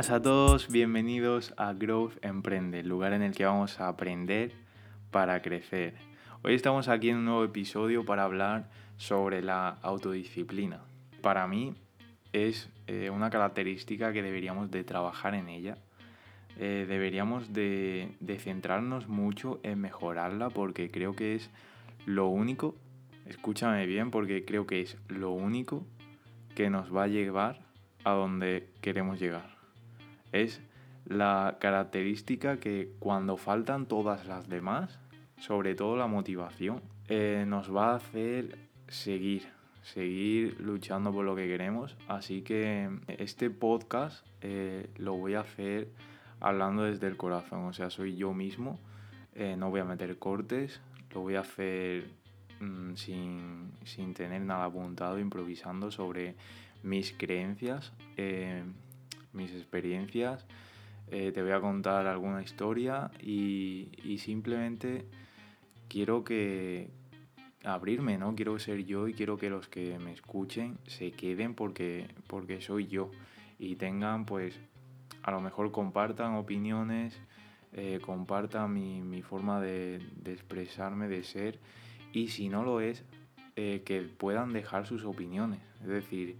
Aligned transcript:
buenas 0.00 0.16
a 0.16 0.22
todos, 0.22 0.68
bienvenidos 0.68 1.52
a 1.58 1.74
Growth 1.74 2.24
Emprende, 2.24 2.80
el 2.80 2.88
lugar 2.88 3.12
en 3.12 3.20
el 3.20 3.34
que 3.34 3.44
vamos 3.44 3.80
a 3.80 3.88
aprender 3.88 4.52
para 5.10 5.42
crecer. 5.42 5.92
Hoy 6.42 6.54
estamos 6.54 6.88
aquí 6.88 7.10
en 7.10 7.18
un 7.18 7.26
nuevo 7.26 7.44
episodio 7.44 8.06
para 8.06 8.24
hablar 8.24 8.70
sobre 8.96 9.42
la 9.42 9.68
autodisciplina. 9.82 10.80
Para 11.20 11.46
mí 11.46 11.74
es 12.32 12.70
eh, 12.86 13.10
una 13.10 13.28
característica 13.28 14.10
que 14.14 14.22
deberíamos 14.22 14.70
de 14.70 14.84
trabajar 14.84 15.34
en 15.34 15.50
ella. 15.50 15.76
Eh, 16.58 16.86
deberíamos 16.88 17.52
de, 17.52 18.16
de 18.20 18.38
centrarnos 18.38 19.06
mucho 19.06 19.60
en 19.64 19.82
mejorarla 19.82 20.48
porque 20.48 20.90
creo 20.90 21.14
que 21.14 21.34
es 21.34 21.50
lo 22.06 22.26
único, 22.28 22.74
escúchame 23.26 23.84
bien, 23.84 24.10
porque 24.10 24.46
creo 24.46 24.66
que 24.66 24.80
es 24.80 24.96
lo 25.08 25.32
único 25.32 25.84
que 26.54 26.70
nos 26.70 26.90
va 26.90 27.02
a 27.02 27.08
llevar 27.08 27.60
a 28.04 28.12
donde 28.12 28.70
queremos 28.80 29.20
llegar 29.20 29.59
es 30.32 30.60
la 31.06 31.56
característica 31.60 32.58
que 32.58 32.92
cuando 32.98 33.36
faltan 33.36 33.86
todas 33.86 34.26
las 34.26 34.48
demás, 34.48 34.98
sobre 35.38 35.74
todo 35.74 35.96
la 35.96 36.06
motivación, 36.06 36.82
eh, 37.08 37.44
nos 37.46 37.74
va 37.74 37.92
a 37.92 37.96
hacer 37.96 38.58
seguir, 38.88 39.48
seguir 39.82 40.60
luchando 40.60 41.12
por 41.12 41.24
lo 41.24 41.34
que 41.34 41.46
queremos. 41.46 41.96
Así 42.08 42.42
que 42.42 42.90
este 43.08 43.50
podcast 43.50 44.26
eh, 44.42 44.88
lo 44.96 45.14
voy 45.14 45.34
a 45.34 45.40
hacer 45.40 45.88
hablando 46.40 46.84
desde 46.84 47.06
el 47.06 47.16
corazón, 47.16 47.64
o 47.66 47.72
sea, 47.72 47.90
soy 47.90 48.16
yo 48.16 48.32
mismo, 48.32 48.78
eh, 49.34 49.56
no 49.58 49.70
voy 49.70 49.80
a 49.80 49.84
meter 49.84 50.18
cortes, 50.18 50.80
lo 51.12 51.20
voy 51.20 51.34
a 51.34 51.40
hacer 51.40 52.08
mm, 52.60 52.94
sin, 52.94 53.72
sin, 53.84 54.14
tener 54.14 54.40
nada 54.40 54.64
apuntado, 54.64 55.18
improvisando 55.18 55.90
sobre 55.90 56.36
mis 56.82 57.12
creencias 57.12 57.92
mis 59.32 59.52
experiencias, 59.52 60.46
eh, 61.10 61.32
te 61.32 61.42
voy 61.42 61.50
a 61.50 61.60
contar 61.60 62.06
alguna 62.06 62.40
historia 62.40 63.10
y, 63.20 63.88
simplemente 64.18 65.06
quiero 65.88 66.22
que 66.22 66.88
abrirme, 67.64 68.16
¿no? 68.16 68.36
Quiero 68.36 68.58
ser 68.60 68.84
yo 68.84 69.08
y 69.08 69.14
quiero 69.14 69.36
que 69.36 69.50
los 69.50 69.66
que 69.66 69.98
me 69.98 70.12
escuchen 70.12 70.78
se 70.86 71.10
queden 71.10 71.54
porque, 71.54 72.06
porque 72.28 72.60
soy 72.60 72.86
yo 72.86 73.10
y 73.58 73.74
tengan 73.74 74.24
pues 74.24 74.60
a 75.22 75.32
lo 75.32 75.40
mejor 75.40 75.72
compartan 75.72 76.34
opiniones, 76.34 77.20
eh, 77.72 77.98
compartan 78.00 78.72
mi, 78.72 79.22
forma 79.22 79.60
de, 79.60 80.00
expresarme, 80.26 81.08
de 81.08 81.24
ser 81.24 81.58
y 82.12 82.28
si 82.28 82.48
no 82.48 82.62
lo 82.62 82.80
es, 82.80 83.04
eh, 83.56 83.82
que 83.84 84.02
puedan 84.02 84.52
dejar 84.52 84.86
sus 84.86 85.04
opiniones. 85.04 85.60
Es 85.80 85.88
decir, 85.88 86.36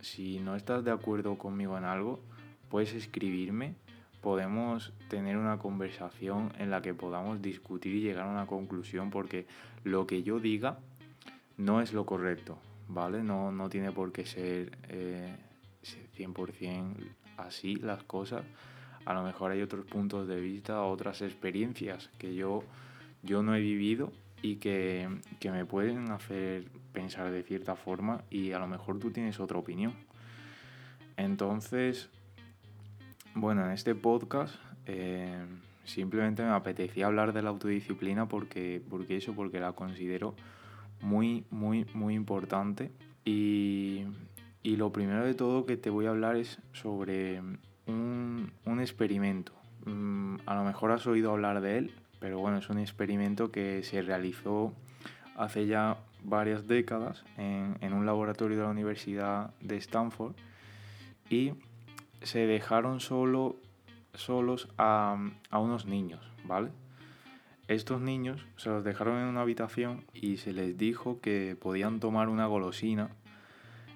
si 0.00 0.38
no 0.38 0.56
estás 0.56 0.84
de 0.84 0.90
acuerdo 0.90 1.36
conmigo 1.38 1.76
en 1.76 1.84
algo, 1.84 2.20
puedes 2.68 2.92
escribirme, 2.94 3.74
podemos 4.20 4.92
tener 5.08 5.36
una 5.36 5.58
conversación 5.58 6.52
en 6.58 6.70
la 6.70 6.82
que 6.82 6.94
podamos 6.94 7.40
discutir 7.40 7.94
y 7.94 8.00
llegar 8.00 8.26
a 8.26 8.30
una 8.30 8.46
conclusión 8.46 9.10
porque 9.10 9.46
lo 9.84 10.06
que 10.06 10.22
yo 10.22 10.40
diga 10.40 10.78
no 11.56 11.80
es 11.80 11.92
lo 11.92 12.06
correcto, 12.06 12.58
¿vale? 12.88 13.22
No, 13.22 13.52
no 13.52 13.68
tiene 13.68 13.92
por 13.92 14.12
qué 14.12 14.26
ser 14.26 14.78
100% 16.16 16.56
eh, 16.58 17.12
así 17.36 17.76
las 17.76 18.02
cosas. 18.04 18.44
A 19.04 19.14
lo 19.14 19.22
mejor 19.22 19.52
hay 19.52 19.62
otros 19.62 19.86
puntos 19.86 20.28
de 20.28 20.40
vista, 20.40 20.82
otras 20.82 21.22
experiencias 21.22 22.10
que 22.18 22.34
yo, 22.34 22.62
yo 23.22 23.42
no 23.42 23.54
he 23.54 23.60
vivido 23.60 24.12
y 24.42 24.56
que, 24.56 25.08
que, 25.40 25.50
me 25.50 25.64
pueden 25.64 26.10
hacer 26.10 26.70
pensar 26.92 27.30
de 27.30 27.42
cierta 27.42 27.76
forma 27.76 28.22
y 28.30 28.52
a 28.52 28.58
lo 28.58 28.66
mejor 28.66 28.98
tú 28.98 29.10
tienes 29.10 29.40
otra 29.40 29.58
opinión. 29.58 29.94
Entonces, 31.16 32.08
bueno, 33.34 33.64
en 33.64 33.72
este 33.72 33.94
podcast 33.94 34.54
eh, 34.86 35.44
simplemente 35.84 36.42
me 36.42 36.50
apetecía 36.50 37.06
hablar 37.06 37.32
de 37.32 37.42
la 37.42 37.50
autodisciplina 37.50 38.28
porque, 38.28 38.82
porque 38.88 39.16
eso, 39.16 39.34
porque 39.34 39.60
la 39.60 39.72
considero 39.72 40.34
muy, 41.00 41.44
muy, 41.50 41.86
muy 41.94 42.14
importante. 42.14 42.90
Y, 43.24 44.04
y 44.62 44.76
lo 44.76 44.92
primero 44.92 45.24
de 45.24 45.34
todo 45.34 45.66
que 45.66 45.76
te 45.76 45.90
voy 45.90 46.06
a 46.06 46.10
hablar 46.10 46.36
es 46.36 46.58
sobre 46.72 47.40
un, 47.86 48.52
un 48.64 48.80
experimento. 48.80 49.52
Mm, 49.84 50.36
a 50.46 50.54
lo 50.54 50.64
mejor 50.64 50.92
has 50.92 51.06
oído 51.06 51.32
hablar 51.32 51.60
de 51.60 51.78
él, 51.78 51.92
pero 52.20 52.38
bueno, 52.38 52.58
es 52.58 52.68
un 52.70 52.78
experimento 52.78 53.50
que 53.50 53.82
se 53.82 54.02
realizó 54.02 54.72
hace 55.36 55.66
ya 55.66 55.98
varias 56.22 56.66
décadas 56.66 57.24
en, 57.36 57.76
en, 57.80 57.92
un 57.92 58.06
laboratorio 58.06 58.56
de 58.56 58.62
la 58.64 58.70
Universidad 58.70 59.54
de 59.60 59.76
Stanford 59.76 60.34
y 61.30 61.52
se 62.22 62.46
dejaron 62.46 63.00
solo, 63.00 63.56
solos 64.14 64.68
a, 64.78 65.16
a 65.50 65.58
unos 65.58 65.86
niños, 65.86 66.20
¿vale? 66.44 66.70
Estos 67.68 68.00
niños 68.00 68.46
se 68.56 68.70
los 68.70 68.82
dejaron 68.82 69.18
en 69.18 69.26
una 69.26 69.42
habitación 69.42 70.04
y 70.14 70.38
se 70.38 70.52
les 70.52 70.78
dijo 70.78 71.20
que 71.20 71.56
podían 71.60 72.00
tomar 72.00 72.28
una 72.30 72.46
golosina 72.46 73.10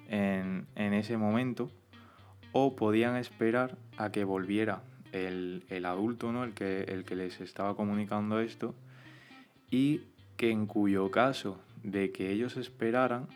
en, 0.07 0.67
en 0.75 0.93
ese 0.93 1.17
momento 1.17 1.71
o 2.51 2.75
podían 2.75 3.15
esperar 3.17 3.77
a 3.97 4.11
que 4.11 4.23
volviera 4.23 4.83
el, 5.11 5.65
el 5.69 5.85
adulto, 5.85 6.31
¿no? 6.31 6.43
el, 6.43 6.53
que, 6.53 6.83
el 6.83 7.03
que 7.03 7.15
les 7.15 7.41
estaba 7.41 7.75
comunicando 7.75 8.39
esto, 8.39 8.75
y 9.71 10.01
que 10.37 10.51
en 10.51 10.67
cuyo 10.67 11.09
caso 11.09 11.59
de 11.83 12.11
que 12.11 12.31
ellos 12.31 12.57
esperaran, 12.57 13.27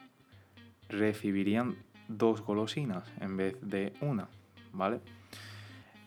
recibirían 0.89 1.75
dos 2.07 2.41
golosinas 2.41 3.11
en 3.19 3.37
vez 3.37 3.57
de 3.61 3.93
una, 4.01 4.29
¿vale? 4.73 4.99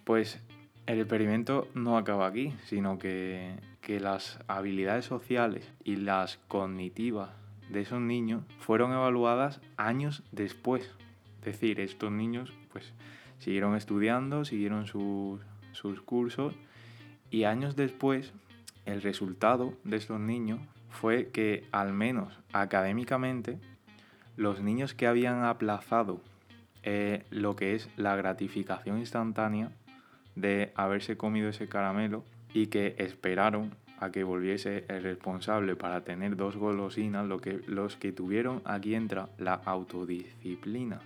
Pues 0.05 0.41
el 0.87 0.99
experimento 0.99 1.69
no 1.75 1.97
acaba 1.97 2.27
aquí, 2.27 2.55
sino 2.65 2.99
que, 2.99 3.55
que 3.81 4.01
las 4.01 4.41
habilidades 4.49 5.05
sociales 5.05 5.71
y 5.85 5.97
las 5.97 6.39
cognitivas 6.49 7.31
de 7.69 7.83
esos 7.83 8.01
niños 8.01 8.43
fueron 8.59 8.93
evaluadas 8.93 9.61
años 9.77 10.23
después. 10.33 10.91
Es 11.39 11.45
decir, 11.45 11.81
estos 11.81 12.11
niños 12.11 12.53
pues 12.73 12.93
siguieron 13.39 13.77
estudiando, 13.77 14.45
siguieron 14.45 14.87
sus, 14.87 15.41
sus 15.73 16.01
cursos 16.03 16.55
y 17.31 17.45
años 17.45 17.77
después 17.77 18.33
el 18.87 19.03
resultado 19.03 19.75
de 19.85 19.97
estos 19.97 20.21
niños 20.21 20.61
fue 20.91 21.29
que 21.29 21.65
al 21.73 21.93
menos 21.93 22.39
académicamente 22.53 23.59
los 24.37 24.61
niños 24.61 24.95
que 24.95 25.07
habían 25.07 25.45
aplazado 25.45 26.21
eh, 26.83 27.25
lo 27.31 27.57
que 27.57 27.75
es 27.75 27.89
la 27.97 28.17
gratificación 28.17 28.99
instantánea 28.99 29.71
de 30.35 30.73
haberse 30.75 31.17
comido 31.17 31.49
ese 31.49 31.69
caramelo 31.69 32.25
y 32.55 32.69
que 32.69 32.95
esperaron 32.99 33.75
a 33.99 34.11
que 34.11 34.25
volviese 34.25 34.87
el 34.89 35.03
responsable 35.03 35.77
para 35.77 36.03
tener 36.03 36.37
dos 36.37 36.57
golosinas, 36.57 37.27
lo 37.27 37.39
que, 37.39 37.61
los 37.67 37.97
que 37.97 38.13
tuvieron 38.13 38.63
aquí 38.65 38.95
entra 38.95 39.29
la 39.37 39.55
autodisciplina 39.55 41.01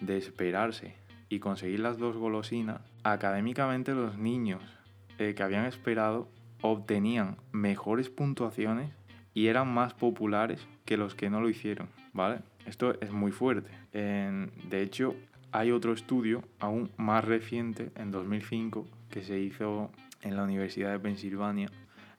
de 0.00 0.16
esperarse 0.16 0.96
y 1.28 1.38
conseguir 1.38 1.80
las 1.80 1.98
dos 1.98 2.16
golosinas, 2.16 2.80
académicamente 3.04 3.94
los 3.94 4.18
niños 4.18 4.62
eh, 5.18 5.34
que 5.36 5.42
habían 5.44 5.66
esperado 5.66 6.28
obtenían 6.62 7.36
mejores 7.52 8.10
puntuaciones 8.10 8.90
y 9.34 9.46
eran 9.46 9.72
más 9.72 9.94
populares 9.94 10.66
que 10.84 10.96
los 10.96 11.14
que 11.14 11.30
no 11.30 11.40
lo 11.40 11.48
hicieron, 11.48 11.88
¿vale? 12.12 12.40
Esto 12.66 13.00
es 13.00 13.10
muy 13.12 13.32
fuerte. 13.32 13.70
de 13.92 14.82
hecho, 14.82 15.14
hay 15.52 15.72
otro 15.72 15.92
estudio 15.92 16.42
aún 16.58 16.90
más 16.96 17.24
reciente, 17.24 17.90
en 17.96 18.10
2005, 18.10 18.86
que 19.08 19.22
se 19.22 19.38
hizo 19.40 19.90
en 20.22 20.36
la 20.36 20.44
Universidad 20.44 20.92
de 20.92 20.98
Pensilvania. 20.98 21.70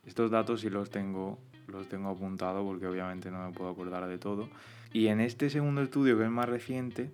Estos 0.05 0.31
datos 0.31 0.61
sí 0.61 0.69
los 0.69 0.89
tengo, 0.89 1.39
los 1.67 1.87
tengo 1.87 2.09
apuntados 2.09 2.65
porque 2.65 2.87
obviamente 2.87 3.31
no 3.31 3.47
me 3.47 3.53
puedo 3.53 3.69
acordar 3.69 4.07
de 4.07 4.17
todo. 4.17 4.49
Y 4.91 5.07
en 5.07 5.21
este 5.21 5.49
segundo 5.49 5.81
estudio, 5.81 6.17
que 6.17 6.25
es 6.25 6.31
más 6.31 6.49
reciente, 6.49 7.11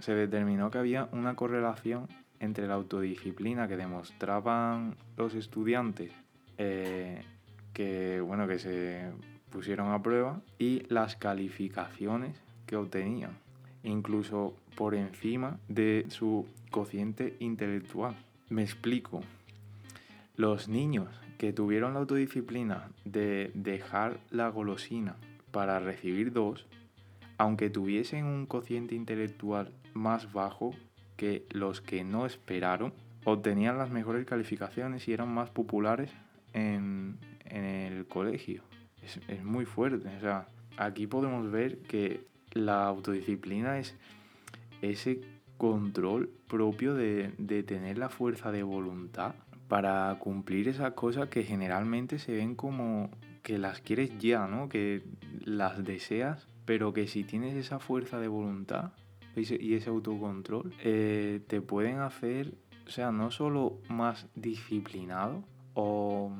se 0.00 0.14
determinó 0.14 0.70
que 0.70 0.78
había 0.78 1.08
una 1.12 1.36
correlación 1.36 2.08
entre 2.40 2.66
la 2.66 2.74
autodisciplina 2.74 3.68
que 3.68 3.76
demostraban 3.76 4.96
los 5.16 5.34
estudiantes 5.34 6.12
eh, 6.58 7.22
que, 7.72 8.20
bueno, 8.20 8.46
que 8.46 8.58
se 8.58 9.10
pusieron 9.50 9.92
a 9.92 10.02
prueba 10.02 10.40
y 10.58 10.82
las 10.88 11.16
calificaciones 11.16 12.40
que 12.66 12.76
obtenían, 12.76 13.38
incluso 13.82 14.54
por 14.76 14.94
encima 14.94 15.58
de 15.68 16.06
su 16.08 16.46
cociente 16.70 17.36
intelectual. 17.38 18.16
Me 18.48 18.62
explico. 18.62 19.22
Los 20.36 20.68
niños 20.68 21.08
que 21.38 21.52
tuvieron 21.52 21.94
la 21.94 22.00
autodisciplina 22.00 22.88
de 23.04 23.50
dejar 23.54 24.18
la 24.30 24.48
golosina 24.48 25.16
para 25.50 25.78
recibir 25.78 26.32
dos, 26.32 26.66
aunque 27.36 27.68
tuviesen 27.68 28.24
un 28.24 28.46
cociente 28.46 28.94
intelectual 28.94 29.72
más 29.92 30.32
bajo 30.32 30.74
que 31.16 31.44
los 31.50 31.80
que 31.80 32.04
no 32.04 32.26
esperaron, 32.26 32.94
obtenían 33.24 33.78
las 33.78 33.90
mejores 33.90 34.24
calificaciones 34.24 35.06
y 35.08 35.12
eran 35.12 35.32
más 35.32 35.50
populares 35.50 36.10
en, 36.52 37.18
el 37.44 38.06
colegio. 38.06 38.62
Es, 39.02 39.20
es, 39.28 39.44
muy 39.44 39.64
fuerte. 39.64 40.08
O 40.16 40.20
sea, 40.20 40.48
aquí 40.76 41.06
podemos 41.06 41.50
ver 41.50 41.78
que 41.82 42.24
la 42.52 42.86
autodisciplina 42.86 43.78
es 43.78 43.94
ese 44.80 45.20
autocontrol 45.62 46.28
propio 46.48 46.94
de, 46.94 47.32
de 47.38 47.62
tener 47.62 47.96
la 47.96 48.08
fuerza 48.08 48.50
de 48.50 48.64
voluntad 48.64 49.34
para 49.68 50.16
cumplir 50.18 50.68
esas 50.68 50.92
cosas 50.94 51.28
que 51.28 51.44
generalmente 51.44 52.18
se 52.18 52.32
ven 52.34 52.56
como 52.56 53.10
que 53.42 53.58
las 53.58 53.80
quieres 53.80 54.18
ya, 54.18 54.46
¿no? 54.48 54.68
Que 54.68 55.02
las 55.44 55.84
deseas, 55.84 56.48
pero 56.64 56.92
que 56.92 57.06
si 57.06 57.22
tienes 57.22 57.54
esa 57.54 57.78
fuerza 57.78 58.18
de 58.18 58.28
voluntad 58.28 58.92
y 59.36 59.74
ese 59.74 59.88
autocontrol, 59.88 60.74
eh, 60.82 61.40
te 61.46 61.60
pueden 61.60 62.00
hacer, 62.00 62.54
o 62.86 62.90
sea, 62.90 63.12
no 63.12 63.30
solo 63.30 63.78
más 63.88 64.26
disciplinado 64.34 65.44
o, 65.74 66.32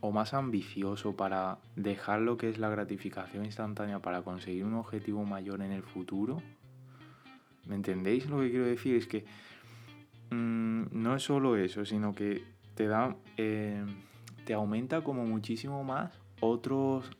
o 0.00 0.12
más 0.12 0.34
ambicioso 0.34 1.16
para 1.16 1.58
dejar 1.76 2.20
lo 2.20 2.36
que 2.36 2.48
es 2.48 2.58
la 2.58 2.68
gratificación 2.68 3.44
instantánea 3.44 4.00
para 4.00 4.22
conseguir 4.22 4.64
un 4.64 4.74
objetivo 4.74 5.24
mayor 5.24 5.62
en 5.62 5.72
el 5.72 5.82
futuro. 5.82 6.42
¿Me 7.66 7.74
entendéis 7.74 8.28
lo 8.28 8.40
que 8.40 8.50
quiero 8.50 8.66
decir? 8.66 8.96
Es 8.96 9.06
que 9.06 9.24
mmm, 10.30 10.84
no 10.92 11.16
es 11.16 11.22
solo 11.22 11.56
eso, 11.56 11.84
sino 11.84 12.14
que 12.14 12.42
te 12.74 12.86
da, 12.86 13.16
eh, 13.36 13.84
te 14.44 14.54
aumenta 14.54 15.02
como 15.02 15.24
muchísimo 15.26 15.84
más 15.84 16.18
otros 16.40 17.10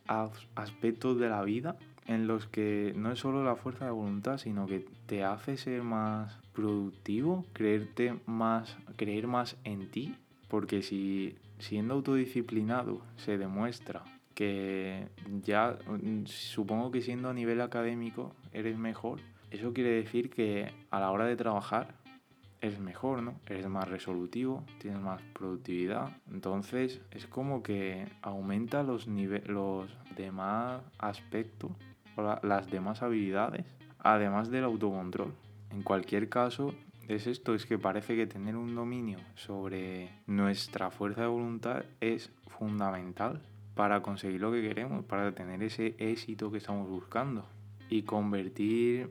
aspectos 0.54 1.18
de 1.18 1.28
la 1.28 1.42
vida 1.42 1.76
en 2.06 2.26
los 2.26 2.46
que 2.46 2.94
no 2.96 3.12
es 3.12 3.18
solo 3.18 3.44
la 3.44 3.56
fuerza 3.56 3.84
de 3.84 3.90
voluntad, 3.90 4.38
sino 4.38 4.66
que 4.66 4.86
te 5.06 5.24
hace 5.24 5.56
ser 5.56 5.82
más 5.82 6.38
productivo, 6.54 7.44
creerte 7.52 8.18
más, 8.24 8.78
creer 8.96 9.26
más 9.26 9.56
en 9.64 9.90
ti, 9.90 10.14
porque 10.48 10.82
si 10.82 11.36
siendo 11.58 11.94
autodisciplinado 11.94 13.02
se 13.16 13.38
demuestra 13.38 14.04
que 14.34 15.08
ya 15.42 15.78
supongo 16.26 16.90
que 16.92 17.02
siendo 17.02 17.28
a 17.28 17.34
nivel 17.34 17.60
académico 17.60 18.32
eres 18.52 18.78
mejor, 18.78 19.20
eso 19.50 19.72
quiere 19.72 19.90
decir 19.90 20.30
que 20.30 20.72
a 20.90 21.00
la 21.00 21.10
hora 21.10 21.24
de 21.24 21.34
trabajar 21.34 21.94
eres 22.60 22.80
mejor, 22.80 23.22
¿no? 23.22 23.34
Eres 23.46 23.66
más 23.68 23.88
resolutivo, 23.88 24.64
tienes 24.78 25.00
más 25.00 25.20
productividad. 25.32 26.16
Entonces 26.30 27.00
es 27.10 27.26
como 27.26 27.62
que 27.62 28.06
aumenta 28.22 28.82
los, 28.82 29.06
los 29.46 29.90
demás 30.16 30.82
aspectos 30.98 31.72
o 32.16 32.22
las 32.42 32.70
demás 32.70 33.02
habilidades, 33.02 33.64
además 33.98 34.50
del 34.50 34.64
autocontrol. 34.64 35.32
En 35.70 35.82
cualquier 35.82 36.28
caso, 36.28 36.74
es 37.08 37.26
esto, 37.26 37.54
es 37.54 37.66
que 37.66 37.78
parece 37.78 38.16
que 38.16 38.26
tener 38.26 38.56
un 38.56 38.74
dominio 38.74 39.18
sobre 39.34 40.10
nuestra 40.26 40.90
fuerza 40.90 41.22
de 41.22 41.28
voluntad 41.28 41.84
es 42.00 42.30
fundamental 42.46 43.42
para 43.74 44.02
conseguir 44.02 44.40
lo 44.40 44.52
que 44.52 44.62
queremos, 44.62 45.04
para 45.04 45.32
tener 45.32 45.62
ese 45.62 45.94
éxito 45.98 46.50
que 46.50 46.58
estamos 46.58 46.88
buscando. 46.88 47.46
Y 47.88 48.02
convertir 48.02 49.10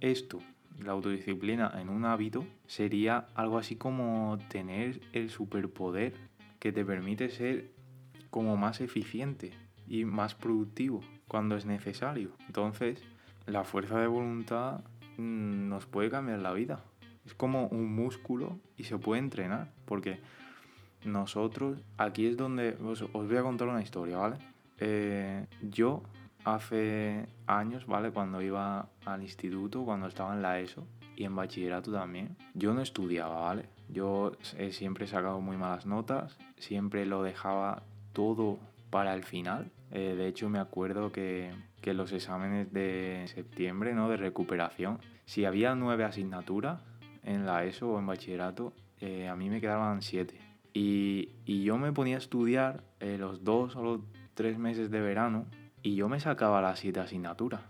esto 0.00 0.38
la 0.80 0.92
autodisciplina 0.92 1.72
en 1.80 1.88
un 1.88 2.04
hábito 2.04 2.46
sería 2.66 3.28
algo 3.34 3.58
así 3.58 3.76
como 3.76 4.38
tener 4.48 5.00
el 5.12 5.30
superpoder 5.30 6.14
que 6.58 6.72
te 6.72 6.84
permite 6.84 7.30
ser 7.30 7.70
como 8.30 8.56
más 8.56 8.80
eficiente 8.80 9.52
y 9.86 10.04
más 10.04 10.34
productivo 10.34 11.00
cuando 11.28 11.56
es 11.56 11.66
necesario. 11.66 12.32
Entonces, 12.46 13.02
la 13.46 13.64
fuerza 13.64 13.98
de 13.98 14.06
voluntad 14.06 14.80
mm, 15.18 15.68
nos 15.68 15.86
puede 15.86 16.10
cambiar 16.10 16.38
la 16.38 16.52
vida. 16.52 16.84
Es 17.24 17.34
como 17.34 17.66
un 17.68 17.94
músculo 17.94 18.58
y 18.76 18.84
se 18.84 18.98
puede 18.98 19.20
entrenar, 19.20 19.70
porque 19.84 20.20
nosotros, 21.04 21.82
aquí 21.98 22.26
es 22.26 22.36
donde 22.36 22.76
os, 22.82 23.10
voy 23.12 23.36
a 23.36 23.42
contar 23.42 23.68
una 23.68 23.82
historia, 23.82 24.18
¿vale? 24.18 24.36
Eh, 24.78 25.46
yo 25.62 26.02
hace 26.44 27.26
años, 27.46 27.86
¿vale? 27.86 28.10
Cuando 28.10 28.42
iba 28.42 28.88
al 29.04 29.22
instituto, 29.22 29.84
cuando 29.84 30.06
estaba 30.06 30.34
en 30.34 30.42
la 30.42 30.60
ESO 30.60 30.86
y 31.16 31.24
en 31.24 31.36
bachillerato 31.36 31.92
también, 31.92 32.36
yo 32.54 32.74
no 32.74 32.82
estudiaba, 32.82 33.40
¿vale? 33.40 33.68
Yo 33.88 34.32
siempre 34.70 35.04
he 35.04 35.08
sacado 35.08 35.40
muy 35.40 35.56
malas 35.56 35.86
notas, 35.86 36.38
siempre 36.58 37.04
lo 37.06 37.22
dejaba 37.22 37.82
todo 38.12 38.58
para 38.90 39.14
el 39.14 39.24
final. 39.24 39.70
Eh, 39.90 40.14
de 40.16 40.26
hecho, 40.26 40.48
me 40.48 40.58
acuerdo 40.58 41.12
que, 41.12 41.52
que 41.80 41.94
los 41.94 42.12
exámenes 42.12 42.72
de 42.72 43.24
septiembre, 43.26 43.94
¿no? 43.94 44.08
De 44.08 44.16
recuperación, 44.16 44.98
si 45.26 45.44
había 45.44 45.74
nueve 45.74 46.04
asignaturas 46.04 46.80
en 47.22 47.46
la 47.46 47.64
ESO 47.64 47.92
o 47.92 47.98
en 47.98 48.06
bachillerato, 48.06 48.72
eh, 49.00 49.28
a 49.28 49.36
mí 49.36 49.50
me 49.50 49.60
quedaban 49.60 50.02
siete. 50.02 50.38
Y, 50.72 51.30
y, 51.44 51.64
yo 51.64 51.76
me 51.76 51.92
ponía 51.92 52.16
a 52.16 52.18
estudiar 52.18 52.82
eh, 53.00 53.18
los 53.18 53.44
dos 53.44 53.76
o 53.76 53.82
los 53.82 54.00
tres 54.34 54.58
meses 54.58 54.90
de 54.90 55.00
verano 55.00 55.46
y 55.82 55.96
yo 55.96 56.08
me 56.08 56.20
sacaba 56.20 56.62
las 56.62 56.78
siete 56.78 57.00
asignaturas. 57.00 57.60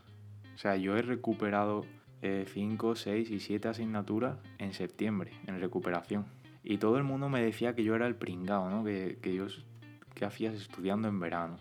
O 0.54 0.58
sea, 0.58 0.76
yo 0.76 0.96
he 0.96 1.02
recuperado 1.02 1.84
5, 2.20 2.93
eh, 2.93 2.96
6 2.96 3.31
y 3.31 3.40
7 3.40 3.69
asignaturas 3.69 4.37
en 4.58 4.72
septiembre, 4.72 5.32
en 5.46 5.58
recuperación. 5.58 6.26
Y 6.62 6.78
todo 6.78 6.96
el 6.96 7.02
mundo 7.02 7.28
me 7.28 7.43
decía 7.43 7.75
que 7.75 7.82
yo 7.82 7.96
era 7.96 8.06
el 8.06 8.14
pringao, 8.14 8.70
¿no? 8.70 8.84
Que, 8.84 9.19
que 9.20 9.34
yo, 9.34 9.46
que 10.14 10.25
hacías 10.25 10.55
estudiando 10.55 11.08
en 11.08 11.19
verano? 11.19 11.56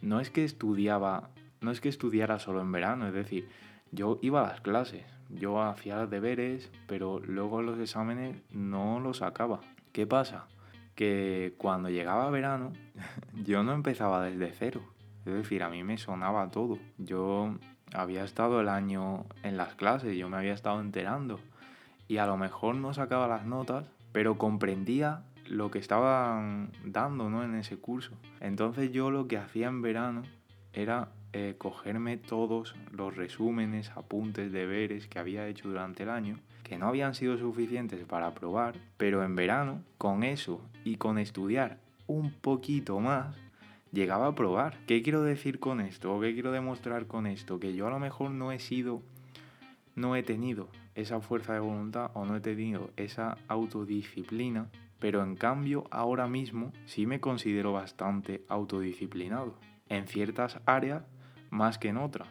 No 0.00 0.20
es 0.20 0.30
que 0.30 0.44
estudiaba, 0.44 1.30
no 1.60 1.70
es 1.70 1.80
que 1.80 1.88
estudiara 1.88 2.38
solo 2.38 2.60
en 2.60 2.70
verano, 2.72 3.06
es 3.06 3.14
decir, 3.14 3.48
yo 3.90 4.18
iba 4.22 4.44
a 4.44 4.48
las 4.48 4.60
clases, 4.60 5.04
yo 5.30 5.62
hacía 5.62 5.96
los 5.96 6.10
deberes, 6.10 6.70
pero 6.86 7.18
luego 7.20 7.62
los 7.62 7.78
exámenes 7.78 8.42
no 8.50 9.00
los 9.00 9.18
sacaba. 9.18 9.60
¿Qué 9.92 10.06
pasa? 10.06 10.46
Que 10.94 11.54
cuando 11.58 11.88
llegaba 11.88 12.30
verano, 12.30 12.72
yo 13.44 13.62
no 13.62 13.72
empezaba 13.72 14.24
desde 14.24 14.52
cero. 14.52 14.82
Es 15.26 15.32
decir, 15.32 15.62
a 15.62 15.70
mí 15.70 15.82
me 15.82 15.98
sonaba 15.98 16.50
todo. 16.50 16.78
Yo 16.98 17.56
había 17.94 18.24
estado 18.24 18.60
el 18.60 18.68
año 18.68 19.24
en 19.42 19.56
las 19.56 19.74
clases, 19.74 20.16
yo 20.16 20.28
me 20.28 20.36
había 20.36 20.52
estado 20.52 20.80
enterando. 20.80 21.40
Y 22.08 22.18
a 22.18 22.26
lo 22.26 22.36
mejor 22.36 22.74
no 22.74 22.92
sacaba 22.92 23.26
las 23.28 23.46
notas, 23.46 23.86
pero 24.12 24.36
comprendía 24.36 25.22
lo 25.46 25.70
que 25.70 25.78
estaban 25.78 26.70
dando 26.84 27.30
¿no? 27.30 27.42
en 27.42 27.54
ese 27.54 27.78
curso. 27.78 28.12
Entonces 28.40 28.92
yo 28.92 29.10
lo 29.10 29.26
que 29.26 29.38
hacía 29.38 29.68
en 29.68 29.82
verano 29.82 30.22
era 30.72 31.08
eh, 31.36 31.56
cogerme 31.58 32.16
todos 32.16 32.76
los 32.92 33.16
resúmenes, 33.16 33.90
apuntes, 33.96 34.52
deberes 34.52 35.08
que 35.08 35.18
había 35.18 35.48
hecho 35.48 35.68
durante 35.68 36.04
el 36.04 36.10
año, 36.10 36.38
que 36.62 36.78
no 36.78 36.86
habían 36.86 37.16
sido 37.16 37.36
suficientes 37.36 38.06
para 38.06 38.28
aprobar, 38.28 38.76
pero 38.96 39.24
en 39.24 39.34
verano, 39.34 39.82
con 39.98 40.22
eso 40.22 40.60
y 40.84 40.94
con 40.94 41.18
estudiar 41.18 41.80
un 42.06 42.30
poquito 42.30 43.00
más, 43.00 43.34
llegaba 43.90 44.28
a 44.28 44.34
probar. 44.36 44.78
¿Qué 44.86 45.02
quiero 45.02 45.24
decir 45.24 45.58
con 45.58 45.80
esto? 45.80 46.14
¿O 46.14 46.20
qué 46.20 46.34
quiero 46.34 46.52
demostrar 46.52 47.08
con 47.08 47.26
esto? 47.26 47.58
Que 47.58 47.74
yo 47.74 47.88
a 47.88 47.90
lo 47.90 47.98
mejor 47.98 48.30
no 48.30 48.52
he 48.52 48.60
sido, 48.60 49.02
no 49.96 50.14
he 50.14 50.22
tenido 50.22 50.68
esa 50.94 51.20
fuerza 51.20 51.52
de 51.52 51.58
voluntad 51.58 52.12
o 52.14 52.26
no 52.26 52.36
he 52.36 52.40
tenido 52.40 52.90
esa 52.96 53.38
autodisciplina, 53.48 54.68
pero 55.00 55.24
en 55.24 55.34
cambio 55.34 55.88
ahora 55.90 56.28
mismo 56.28 56.72
sí 56.86 57.06
me 57.06 57.18
considero 57.18 57.72
bastante 57.72 58.44
autodisciplinado. 58.48 59.58
En 59.88 60.06
ciertas 60.06 60.60
áreas 60.64 61.02
más 61.54 61.78
que 61.78 61.88
en 61.88 61.96
otras. 61.96 62.28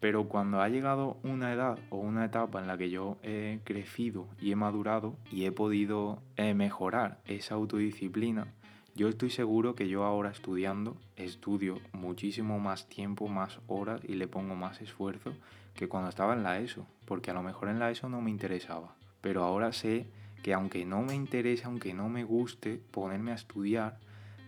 Pero 0.00 0.28
cuando 0.28 0.60
ha 0.60 0.68
llegado 0.68 1.18
una 1.22 1.52
edad 1.52 1.78
o 1.90 1.96
una 1.96 2.24
etapa 2.24 2.60
en 2.60 2.66
la 2.66 2.76
que 2.76 2.90
yo 2.90 3.16
he 3.22 3.60
crecido 3.64 4.26
y 4.40 4.52
he 4.52 4.56
madurado 4.56 5.16
y 5.30 5.44
he 5.44 5.52
podido 5.52 6.22
eh, 6.36 6.54
mejorar 6.54 7.18
esa 7.26 7.54
autodisciplina, 7.54 8.48
yo 8.94 9.08
estoy 9.08 9.30
seguro 9.30 9.74
que 9.74 9.88
yo 9.88 10.04
ahora 10.04 10.30
estudiando 10.30 10.96
estudio 11.16 11.78
muchísimo 11.92 12.58
más 12.58 12.88
tiempo, 12.88 13.28
más 13.28 13.60
horas 13.66 14.00
y 14.04 14.14
le 14.14 14.26
pongo 14.26 14.54
más 14.54 14.80
esfuerzo 14.80 15.32
que 15.74 15.88
cuando 15.88 16.08
estaba 16.08 16.34
en 16.34 16.42
la 16.42 16.58
ESO, 16.58 16.86
porque 17.04 17.30
a 17.30 17.34
lo 17.34 17.42
mejor 17.42 17.68
en 17.68 17.78
la 17.78 17.90
ESO 17.90 18.08
no 18.08 18.22
me 18.22 18.30
interesaba, 18.30 18.94
pero 19.20 19.44
ahora 19.44 19.72
sé 19.72 20.06
que 20.42 20.54
aunque 20.54 20.86
no 20.86 21.02
me 21.02 21.14
interese, 21.14 21.64
aunque 21.64 21.92
no 21.92 22.08
me 22.08 22.24
guste 22.24 22.80
ponerme 22.90 23.32
a 23.32 23.34
estudiar, 23.34 23.98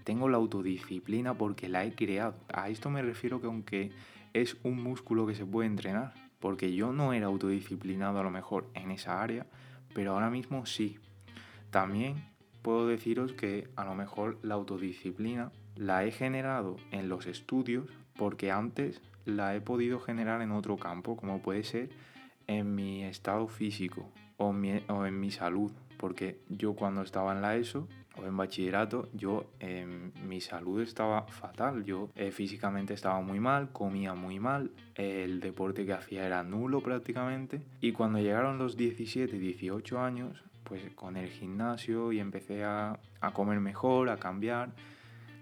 tengo 0.08 0.30
la 0.30 0.38
autodisciplina 0.38 1.34
porque 1.34 1.68
la 1.68 1.84
he 1.84 1.94
creado. 1.94 2.34
A 2.50 2.70
esto 2.70 2.88
me 2.88 3.02
refiero 3.02 3.42
que 3.42 3.46
aunque 3.46 3.92
es 4.32 4.56
un 4.62 4.82
músculo 4.82 5.26
que 5.26 5.34
se 5.34 5.44
puede 5.44 5.66
entrenar, 5.66 6.14
porque 6.40 6.72
yo 6.72 6.94
no 6.94 7.12
era 7.12 7.26
autodisciplinado 7.26 8.18
a 8.18 8.22
lo 8.22 8.30
mejor 8.30 8.70
en 8.72 8.90
esa 8.90 9.20
área, 9.20 9.44
pero 9.92 10.12
ahora 10.12 10.30
mismo 10.30 10.64
sí. 10.64 10.96
También 11.68 12.24
puedo 12.62 12.86
deciros 12.86 13.34
que 13.34 13.68
a 13.76 13.84
lo 13.84 13.94
mejor 13.94 14.38
la 14.40 14.54
autodisciplina 14.54 15.52
la 15.76 16.06
he 16.06 16.10
generado 16.10 16.76
en 16.90 17.10
los 17.10 17.26
estudios 17.26 17.90
porque 18.16 18.50
antes 18.50 19.02
la 19.26 19.54
he 19.54 19.60
podido 19.60 20.00
generar 20.00 20.40
en 20.40 20.52
otro 20.52 20.78
campo, 20.78 21.18
como 21.18 21.42
puede 21.42 21.64
ser 21.64 21.90
en 22.46 22.74
mi 22.74 23.04
estado 23.04 23.46
físico 23.46 24.10
o, 24.38 24.54
en 24.54 25.20
mi 25.20 25.30
salud, 25.30 25.70
porque 25.98 26.40
yo 26.48 26.72
cuando 26.72 27.02
estaba 27.02 27.34
en 27.34 27.42
la 27.42 27.56
ESO 27.56 27.86
en 28.24 28.36
bachillerato, 28.36 29.08
yo 29.12 29.46
mi 30.26 30.40
salud 30.40 30.80
estaba 30.80 31.22
fatal, 31.22 31.84
yo 31.84 32.10
eh, 32.14 32.30
físicamente 32.30 32.94
estaba 32.94 33.20
muy 33.20 33.40
mal, 33.40 33.70
comía 33.72 34.14
muy 34.14 34.40
mal, 34.40 34.70
el 34.94 35.40
deporte 35.40 35.86
que 35.86 35.92
hacía 35.92 36.26
era 36.26 36.42
nulo 36.42 36.82
prácticamente, 36.82 37.62
y 37.80 37.92
cuando 37.92 38.18
llegaron 38.18 38.58
los 38.58 38.76
17, 38.76 39.38
18 39.38 40.00
años, 40.00 40.42
pues 40.68 40.82
con 40.94 41.16
el 41.16 41.30
gimnasio 41.30 42.12
y 42.12 42.20
empecé 42.20 42.62
a, 42.64 42.98
comer 43.32 43.58
mejor, 43.60 44.10
a 44.10 44.18
cambiar. 44.18 44.70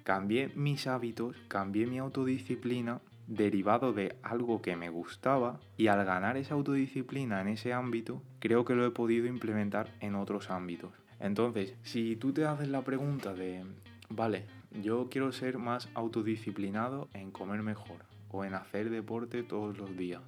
Cambié 0.04 0.52
mis 0.54 0.86
hábitos, 0.86 1.36
cambié 1.48 1.86
mi 1.86 1.98
autodisciplina 1.98 3.00
derivado 3.26 3.92
de 3.92 4.14
algo 4.22 4.62
que 4.62 4.76
me 4.76 4.88
gustaba 4.88 5.58
y 5.76 5.88
al 5.88 6.04
ganar 6.04 6.36
esa 6.36 6.54
autodisciplina 6.54 7.40
en 7.40 7.48
ese 7.48 7.72
ámbito, 7.72 8.22
creo 8.38 8.64
que 8.64 8.76
lo 8.76 8.86
he 8.86 8.92
podido 8.92 9.26
implementar 9.26 9.92
en 9.98 10.14
otros 10.14 10.48
ámbitos. 10.48 10.92
Entonces, 11.20 11.74
si 11.82 12.16
tú 12.16 12.32
te 12.32 12.44
haces 12.44 12.68
la 12.68 12.82
pregunta 12.82 13.34
de, 13.34 13.64
vale, 14.08 14.44
yo 14.82 15.08
quiero 15.10 15.32
ser 15.32 15.58
más 15.58 15.88
autodisciplinado 15.94 17.08
en 17.14 17.30
comer 17.30 17.62
mejor 17.62 18.04
o 18.30 18.44
en 18.44 18.54
hacer 18.54 18.90
deporte 18.90 19.42
todos 19.42 19.78
los 19.78 19.96
días, 19.96 20.22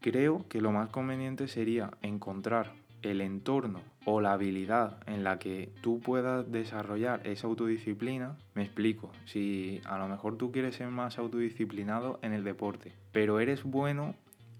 creo 0.00 0.44
que 0.48 0.60
lo 0.60 0.72
más 0.72 0.90
conveniente 0.90 1.48
sería 1.48 1.90
encontrar 2.02 2.72
el 3.02 3.20
entorno 3.20 3.80
o 4.04 4.20
la 4.20 4.32
habilidad 4.32 4.98
en 5.06 5.24
la 5.24 5.38
que 5.38 5.70
tú 5.80 6.00
puedas 6.00 6.50
desarrollar 6.50 7.26
esa 7.26 7.46
autodisciplina, 7.46 8.36
me 8.54 8.62
explico, 8.62 9.10
si 9.24 9.80
a 9.84 9.98
lo 9.98 10.08
mejor 10.08 10.36
tú 10.36 10.52
quieres 10.52 10.76
ser 10.76 10.88
más 10.88 11.18
autodisciplinado 11.18 12.18
en 12.22 12.32
el 12.32 12.44
deporte, 12.44 12.92
pero 13.12 13.40
eres 13.40 13.62
bueno, 13.64 14.14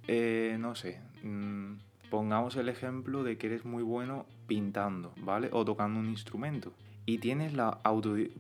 eh, 0.08 0.56
no 0.58 0.74
sé, 0.74 1.00
mm, 1.22 1.74
pongamos 2.10 2.56
el 2.56 2.68
ejemplo 2.68 3.22
de 3.22 3.36
que 3.36 3.48
eres 3.48 3.64
muy 3.64 3.82
bueno 3.82 4.26
pintando, 4.46 5.12
¿vale? 5.20 5.48
O 5.52 5.64
tocando 5.64 6.00
un 6.00 6.08
instrumento. 6.08 6.72
Y 7.06 7.18
tienes 7.18 7.52
la 7.52 7.80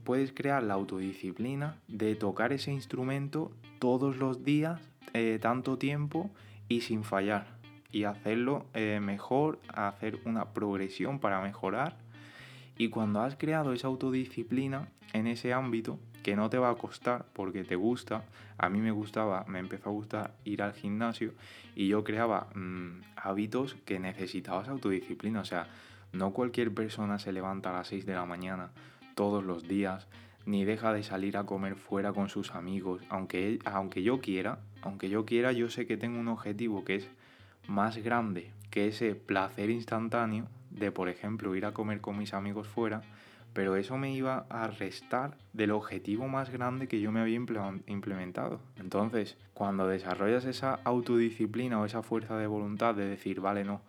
puedes 0.04 0.32
crear 0.32 0.62
la 0.62 0.74
autodisciplina 0.74 1.76
de 1.86 2.14
tocar 2.14 2.52
ese 2.52 2.72
instrumento 2.72 3.52
todos 3.78 4.16
los 4.16 4.44
días, 4.44 4.80
eh, 5.12 5.38
tanto 5.40 5.76
tiempo 5.76 6.30
y 6.68 6.80
sin 6.80 7.04
fallar 7.04 7.46
y 7.94 8.04
hacerlo 8.04 8.66
eh, 8.74 8.98
mejor, 9.00 9.60
hacer 9.68 10.18
una 10.24 10.46
progresión 10.46 11.20
para 11.20 11.40
mejorar. 11.40 11.96
Y 12.76 12.88
cuando 12.88 13.20
has 13.20 13.36
creado 13.36 13.72
esa 13.72 13.86
autodisciplina 13.86 14.88
en 15.12 15.28
ese 15.28 15.52
ámbito, 15.52 16.00
que 16.24 16.34
no 16.34 16.50
te 16.50 16.58
va 16.58 16.70
a 16.70 16.74
costar 16.74 17.26
porque 17.34 17.62
te 17.62 17.76
gusta, 17.76 18.24
a 18.58 18.68
mí 18.68 18.80
me 18.80 18.90
gustaba, 18.90 19.44
me 19.46 19.60
empezó 19.60 19.90
a 19.90 19.92
gustar 19.92 20.34
ir 20.44 20.62
al 20.62 20.72
gimnasio 20.72 21.34
y 21.76 21.86
yo 21.86 22.02
creaba 22.02 22.48
mm, 22.54 23.02
hábitos 23.14 23.76
que 23.84 24.00
necesitabas 24.00 24.68
autodisciplina. 24.68 25.40
O 25.40 25.44
sea, 25.44 25.68
no 26.14 26.32
cualquier 26.32 26.72
persona 26.72 27.18
se 27.18 27.32
levanta 27.32 27.70
a 27.70 27.72
las 27.74 27.88
6 27.88 28.06
de 28.06 28.14
la 28.14 28.24
mañana 28.24 28.70
todos 29.14 29.44
los 29.44 29.66
días, 29.68 30.06
ni 30.46 30.64
deja 30.64 30.92
de 30.92 31.02
salir 31.02 31.36
a 31.36 31.44
comer 31.44 31.76
fuera 31.76 32.12
con 32.12 32.28
sus 32.28 32.54
amigos. 32.54 33.02
Aunque, 33.08 33.58
aunque 33.64 34.02
yo 34.02 34.20
quiera, 34.20 34.58
aunque 34.82 35.08
yo 35.08 35.24
quiera, 35.24 35.52
yo 35.52 35.68
sé 35.68 35.86
que 35.86 35.96
tengo 35.96 36.18
un 36.18 36.28
objetivo 36.28 36.84
que 36.84 36.96
es 36.96 37.08
más 37.66 37.96
grande 37.98 38.50
que 38.70 38.88
ese 38.88 39.14
placer 39.14 39.70
instantáneo 39.70 40.46
de, 40.70 40.90
por 40.90 41.08
ejemplo, 41.08 41.54
ir 41.54 41.64
a 41.64 41.72
comer 41.72 42.00
con 42.00 42.18
mis 42.18 42.34
amigos 42.34 42.68
fuera, 42.68 43.02
pero 43.52 43.76
eso 43.76 43.96
me 43.96 44.12
iba 44.12 44.46
a 44.50 44.66
restar 44.66 45.36
del 45.52 45.70
objetivo 45.70 46.26
más 46.28 46.50
grande 46.50 46.88
que 46.88 47.00
yo 47.00 47.12
me 47.12 47.20
había 47.20 47.36
implementado. 47.36 48.60
Entonces, 48.76 49.36
cuando 49.54 49.86
desarrollas 49.86 50.44
esa 50.44 50.80
autodisciplina 50.84 51.80
o 51.80 51.84
esa 51.84 52.02
fuerza 52.02 52.36
de 52.36 52.48
voluntad 52.48 52.96
de 52.96 53.06
decir, 53.06 53.40
vale, 53.40 53.64
no, 53.64 53.80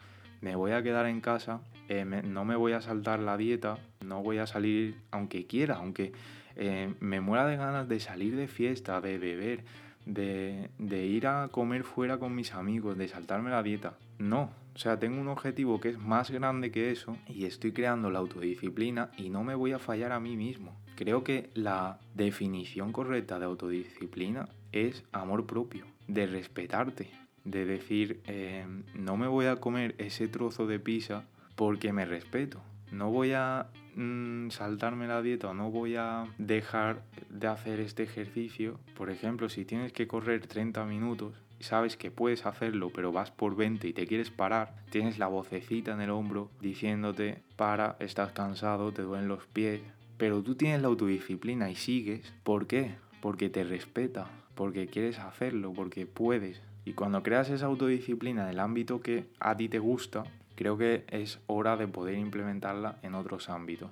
me 0.45 0.55
voy 0.55 0.73
a 0.73 0.83
quedar 0.83 1.07
en 1.07 1.21
casa, 1.21 1.61
eh, 1.89 2.05
no 2.05 2.45
me 2.45 2.55
voy 2.55 2.73
a 2.73 2.81
saltar 2.81 3.17
la 3.17 3.35
dieta, 3.35 3.79
no 4.05 4.21
voy 4.21 4.37
a 4.37 4.45
salir 4.45 4.95
aunque 5.09 5.47
quiera, 5.47 5.77
aunque 5.77 6.11
eh, 6.55 6.93
me 6.99 7.19
muera 7.19 7.47
de 7.47 7.57
ganas 7.57 7.89
de 7.89 7.99
salir 7.99 8.35
de 8.35 8.47
fiesta, 8.47 9.01
de 9.01 9.17
beber, 9.17 9.63
de, 10.05 10.69
ir 11.07 11.25
a 11.25 11.47
comer 11.47 11.83
fuera 11.83 12.19
con 12.19 12.35
mis 12.35 12.53
amigos, 12.53 12.95
de 12.95 13.07
saltarme 13.07 13.49
la 13.49 13.63
dieta. 13.63 13.95
No, 14.19 14.51
o 14.75 14.77
sea, 14.77 14.99
tengo 14.99 15.19
un 15.19 15.29
objetivo 15.29 15.81
que 15.81 15.89
es 15.89 15.97
más 15.97 16.29
grande 16.29 16.69
que 16.69 16.91
eso 16.91 17.17
y 17.27 17.45
estoy 17.45 17.71
creando 17.71 18.11
la 18.11 18.19
autodisciplina 18.19 19.09
y 19.17 19.31
no 19.31 19.43
me 19.43 19.55
voy 19.55 19.71
a 19.71 19.79
fallar 19.79 20.11
a 20.11 20.19
mí 20.19 20.37
mismo. 20.37 20.77
Creo 20.95 21.23
que 21.23 21.49
la 21.55 21.97
definición 22.13 22.91
correcta 22.91 23.39
de 23.39 23.45
autodisciplina 23.45 24.47
es 24.71 25.05
amor 25.11 25.47
propio, 25.47 25.87
de 26.07 26.27
respetarte, 26.27 27.24
de 27.45 27.65
decir, 27.65 28.21
eh, 28.25 28.65
no 28.93 29.15
me 29.15 29.27
voy 29.27 29.45
a 29.45 29.55
comer 29.55 29.95
ese 29.97 30.27
trozo 30.27 30.67
de 30.67 30.79
pizza 30.79 31.23
porque 31.55 31.93
me 31.93 32.05
respeto. 32.05 32.61
No 32.91 33.09
voy 33.11 33.31
a 33.31 33.67
Mm, 33.95 34.49
saltarme 34.49 35.07
la 35.07 35.21
dieta 35.21 35.49
o 35.49 35.53
no 35.53 35.71
voy 35.71 35.95
a 35.95 36.27
dejar 36.37 37.01
de 37.29 37.47
hacer 37.47 37.79
este 37.79 38.03
ejercicio. 38.03 38.77
Por 38.97 39.09
ejemplo, 39.09 39.47
si 39.47 39.63
tienes 39.63 39.93
que 39.93 40.07
correr 40.07 40.45
30 40.47 40.85
minutos 40.85 41.33
sabes 41.61 41.95
que 41.95 42.11
puedes 42.11 42.45
hacerlo, 42.45 42.91
pero 42.93 43.13
vas 43.13 43.31
por 43.31 43.55
20 43.55 43.87
y 43.87 43.93
te 43.93 44.05
quieres 44.05 44.29
parar, 44.29 44.75
tienes 44.89 45.17
la 45.17 45.27
vocecita 45.27 45.93
en 45.93 46.01
el 46.01 46.09
hombro 46.09 46.51
diciéndote, 46.59 47.41
para, 47.55 47.95
estás 47.99 48.33
cansado, 48.33 48.91
te 48.91 49.01
duelen 49.01 49.29
los 49.29 49.47
pies. 49.47 49.81
Pero 50.17 50.43
tú 50.43 50.55
tienes 50.55 50.81
la 50.81 50.89
autodisciplina 50.89 51.71
y 51.71 51.75
sigues. 51.75 52.33
¿Por 52.43 52.67
qué? 52.67 52.95
Porque 53.21 53.49
te 53.49 53.63
respeta, 53.63 54.29
porque 54.53 54.87
quieres 54.87 55.17
hacerlo, 55.17 55.71
porque 55.73 56.05
puedes. 56.05 56.61
Y 56.85 56.93
cuando 56.93 57.23
creas 57.23 57.49
esa 57.49 57.65
autodisciplina 57.65 58.43
en 58.43 58.49
el 58.49 58.59
ámbito 58.59 59.01
que 59.01 59.25
a 59.39 59.57
ti 59.57 59.67
te 59.67 59.79
gusta, 59.79 60.23
creo 60.55 60.77
que 60.77 61.03
es 61.09 61.39
hora 61.47 61.77
de 61.77 61.87
poder 61.87 62.15
implementarla 62.15 62.97
en 63.01 63.15
otros 63.15 63.49
ámbitos. 63.49 63.89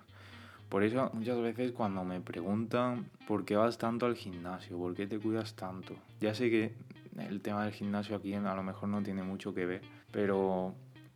Por 0.70 0.84
eso 0.84 1.10
muchas 1.14 1.40
veces 1.40 1.72
cuando 1.72 2.04
me 2.04 2.22
preguntan 2.22 3.06
por 3.28 3.46
qué 3.46 3.56
vas 3.56 3.78
tanto 3.78 4.06
al 4.06 4.16
gimnasio, 4.16 4.78
por 4.78 4.96
qué 4.96 5.08
te 5.08 5.20
cuidas 5.20 5.56
tanto, 5.56 5.96
ya 6.20 6.34
sé 6.34 6.50
que 6.50 6.74
el 7.18 7.42
tema 7.42 7.64
del 7.66 7.74
gimnasio 7.74 8.16
aquí 8.16 8.34
a 8.34 8.56
lo 8.56 8.64
mejor 8.64 8.90
no 8.90 9.02
tiene 9.04 9.24
mucho 9.24 9.54
que 9.54 9.66
ver, 9.66 9.82
pero, 10.12 10.74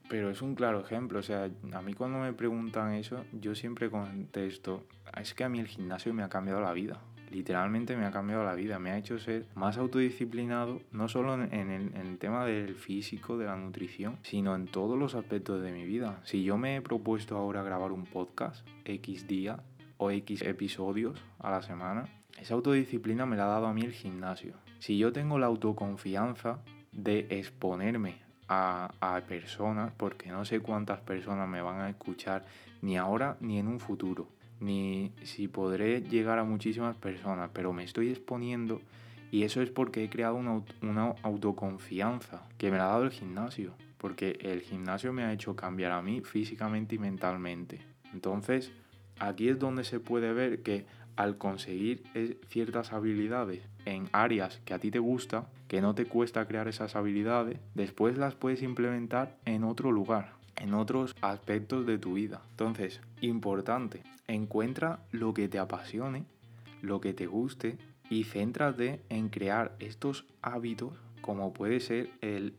pero 0.09 0.29
es 0.29 0.41
un 0.41 0.53
claro 0.55 0.79
ejemplo. 0.79 1.19
O 1.19 1.23
sea, 1.23 1.49
a 1.73 1.81
mí 1.81 1.93
cuando 1.93 2.19
me 2.19 2.33
preguntan 2.33 2.93
eso, 2.93 3.23
yo 3.33 3.55
siempre 3.55 3.89
contesto, 3.89 4.83
es 5.19 5.33
que 5.33 5.43
a 5.43 5.49
mí 5.49 5.59
el 5.59 5.67
gimnasio 5.67 6.13
me 6.13 6.23
ha 6.23 6.29
cambiado 6.29 6.61
la 6.61 6.73
vida 6.73 6.99
literalmente 7.31 7.95
me 7.95 8.05
ha 8.05 8.11
cambiado 8.11 8.43
la 8.43 8.55
vida, 8.55 8.79
me 8.79 8.91
ha 8.91 8.97
hecho 8.97 9.19
ser 9.19 9.45
más 9.55 9.77
autodisciplinado, 9.77 10.81
no 10.91 11.07
solo 11.07 11.35
en, 11.35 11.69
el, 11.71 12.17
tema 12.17 12.45
del 12.45 12.75
físico, 12.75 13.37
de 13.37 13.45
la 13.45 13.55
nutrición, 13.55 14.17
sino 14.23 14.55
en 14.55 14.67
todos 14.67 14.97
los 14.97 15.15
aspectos 15.15 15.61
de 15.61 15.71
mi 15.71 15.85
vida. 15.85 16.19
Si 16.23 16.43
yo 16.43 16.57
me 16.57 16.75
he 16.75 16.81
propuesto 16.81 17.37
ahora 17.37 17.63
grabar 17.63 17.91
un 17.91 18.05
podcast 18.05 18.67
X 18.85 19.27
día 19.27 19.59
o 19.97 20.11
X 20.11 20.41
episodios 20.41 21.23
a 21.39 21.51
la 21.51 21.61
semana, 21.61 22.07
esa 22.39 22.53
autodisciplina 22.53 23.25
me 23.25 23.35
la 23.35 23.45
ha 23.45 23.49
dado 23.49 23.67
a 23.67 23.73
mí 23.73 23.81
el 23.81 23.93
gimnasio. 23.93 24.53
Si 24.79 24.97
yo 24.97 25.11
tengo 25.11 25.39
la 25.39 25.47
autoconfianza 25.47 26.59
de 26.91 27.27
exponerme 27.29 28.21
a, 28.47 28.91
a, 29.01 29.21
personas, 29.21 29.91
porque 29.97 30.29
no 30.29 30.45
sé 30.45 30.59
cuántas 30.59 31.01
personas 31.01 31.49
me 31.49 31.61
van 31.61 31.81
a 31.81 31.89
escuchar 31.89 32.45
ni 32.81 32.97
ahora 32.97 33.37
ni 33.41 33.59
en 33.59 33.67
un 33.67 33.79
futuro 33.79 34.36
ni 34.59 35.11
si 35.23 35.47
podré 35.47 36.01
llegar 36.01 36.39
a 36.39 36.43
muchísimas 36.43 36.95
personas, 36.95 37.49
pero 37.53 37.73
me 37.73 37.83
estoy 37.83 38.09
exponiendo 38.09 38.81
y 39.31 39.43
eso 39.43 39.61
es 39.61 39.69
porque 39.69 40.03
he 40.03 40.09
creado 40.09 40.35
una, 40.35 40.63
una 40.81 41.15
autoconfianza 41.23 42.47
que 42.57 42.71
me 42.71 42.77
la 42.77 42.85
ha 42.85 42.93
dado 42.93 43.03
el 43.03 43.11
gimnasio, 43.11 43.73
porque 43.97 44.37
el 44.41 44.61
gimnasio 44.61 45.11
me 45.11 45.23
ha 45.23 45.33
hecho 45.33 45.55
cambiar 45.55 45.91
a 45.91 46.01
mí 46.01 46.21
físicamente 46.21 46.95
y 46.95 46.99
mentalmente. 46.99 47.81
Entonces, 48.13 48.71
aquí 49.19 49.49
es 49.49 49.59
donde 49.59 49.83
se 49.83 49.99
puede 49.99 50.33
ver 50.33 50.63
que 50.63 50.85
al 51.17 51.37
conseguir 51.37 52.03
eh, 52.13 52.39
ciertas 52.47 52.93
habilidades 52.93 53.67
en 53.85 54.07
áreas 54.13 54.61
que 54.63 54.73
a 54.73 54.79
ti 54.79 54.91
te 54.91 54.99
gusta, 54.99 55.49
que 55.67 55.81
no 55.81 55.95
te 55.95 56.05
cuesta 56.05 56.47
crear 56.47 56.67
esas 56.67 56.95
habilidades, 56.95 57.59
después 57.73 58.17
las 58.17 58.35
puedes 58.35 58.61
implementar 58.61 59.35
en 59.45 59.63
otro 59.63 59.91
lugar, 59.91 60.36
en 60.59 60.73
otros 60.73 61.15
aspectos 61.21 61.85
de 61.85 61.97
tu 61.97 62.13
vida. 62.13 62.41
Entonces, 62.51 63.01
importante, 63.21 64.03
encuentra 64.27 64.99
lo 65.11 65.33
que 65.33 65.47
te 65.47 65.59
apasione, 65.59 66.25
lo 66.81 67.01
que 67.01 67.13
te 67.13 67.27
guste 67.27 67.77
y 68.09 68.23
céntrate 68.23 69.01
en 69.09 69.29
crear 69.29 69.75
estos 69.79 70.25
hábitos 70.41 70.93
como 71.21 71.51
puede 71.51 71.81
ser 71.81 72.09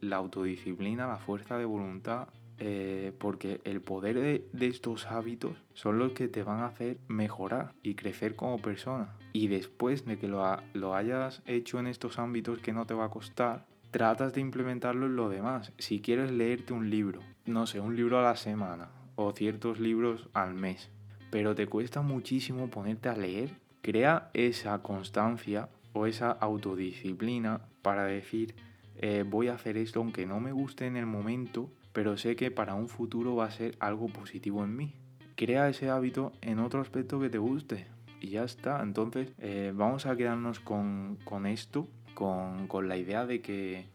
la 0.00 0.16
autodisciplina, 0.16 1.06
la 1.06 1.16
fuerza 1.16 1.56
de 1.56 1.64
voluntad, 1.64 2.28
eh, 2.58 3.12
porque 3.18 3.60
el 3.64 3.80
poder 3.80 4.20
de, 4.20 4.66
estos 4.66 5.06
hábitos 5.06 5.56
son 5.72 5.98
los 5.98 6.12
que 6.12 6.28
te 6.28 6.42
van 6.42 6.60
a 6.60 6.66
hacer 6.66 6.98
mejorar 7.08 7.72
y 7.82 7.94
crecer 7.94 8.36
como 8.36 8.58
persona. 8.58 9.16
Y 9.32 9.48
después 9.48 10.04
de 10.04 10.18
que 10.18 10.28
lo, 10.28 10.44
lo 10.74 10.94
hayas 10.94 11.42
hecho 11.46 11.78
en 11.78 11.86
estos 11.86 12.18
ámbitos 12.18 12.58
que 12.58 12.72
no 12.72 12.84
te 12.84 12.94
va 12.94 13.06
a 13.06 13.10
costar, 13.10 13.64
tratas 13.90 14.34
de 14.34 14.40
implementarlo 14.40 15.06
en 15.06 15.16
lo 15.16 15.28
demás. 15.30 15.72
Si 15.78 16.00
quieres 16.00 16.30
leerte 16.30 16.72
un 16.72 16.90
libro, 16.90 17.20
no 17.48 17.66
sé, 17.66 17.80
un 17.80 17.96
libro 17.96 18.18
a 18.18 18.22
la 18.22 18.36
semana 18.36 18.88
o 19.16 19.32
ciertos 19.32 19.80
libros 19.80 20.28
al 20.32 20.54
mes, 20.54 20.90
pero 21.30 21.54
te 21.54 21.66
cuesta 21.66 22.02
muchísimo 22.02 22.68
ponerte 22.68 23.08
a 23.08 23.16
leer, 23.16 23.50
crea 23.82 24.30
esa 24.34 24.82
constancia 24.82 25.68
o 25.92 26.06
esa 26.06 26.30
autodisciplina 26.30 27.62
para 27.82 28.04
decir 28.04 28.54
eh, 28.96 29.24
voy 29.28 29.48
a 29.48 29.54
hacer 29.54 29.76
esto 29.76 30.00
aunque 30.00 30.26
no 30.26 30.40
me 30.40 30.52
guste 30.52 30.86
en 30.86 30.96
el 30.96 31.06
momento, 31.06 31.70
pero 31.92 32.16
sé 32.16 32.36
que 32.36 32.50
para 32.50 32.74
un 32.74 32.88
futuro 32.88 33.36
va 33.36 33.46
a 33.46 33.50
ser 33.50 33.76
algo 33.80 34.08
positivo 34.08 34.64
en 34.64 34.76
mí. 34.76 34.94
Crea 35.36 35.68
ese 35.68 35.88
hábito 35.88 36.32
en 36.40 36.58
otro 36.58 36.80
aspecto 36.80 37.20
que 37.20 37.30
te 37.30 37.38
guste 37.38 37.86
y 38.20 38.28
ya 38.28 38.44
está. 38.44 38.82
Entonces 38.82 39.30
eh, 39.38 39.72
vamos 39.74 40.06
a 40.06 40.16
quedarnos 40.16 40.60
con, 40.60 41.18
con 41.24 41.46
esto 41.46 41.88
con, 42.18 42.88
la 42.88 42.96
idea 42.96 43.26
de 43.26 43.40
que 43.40 43.86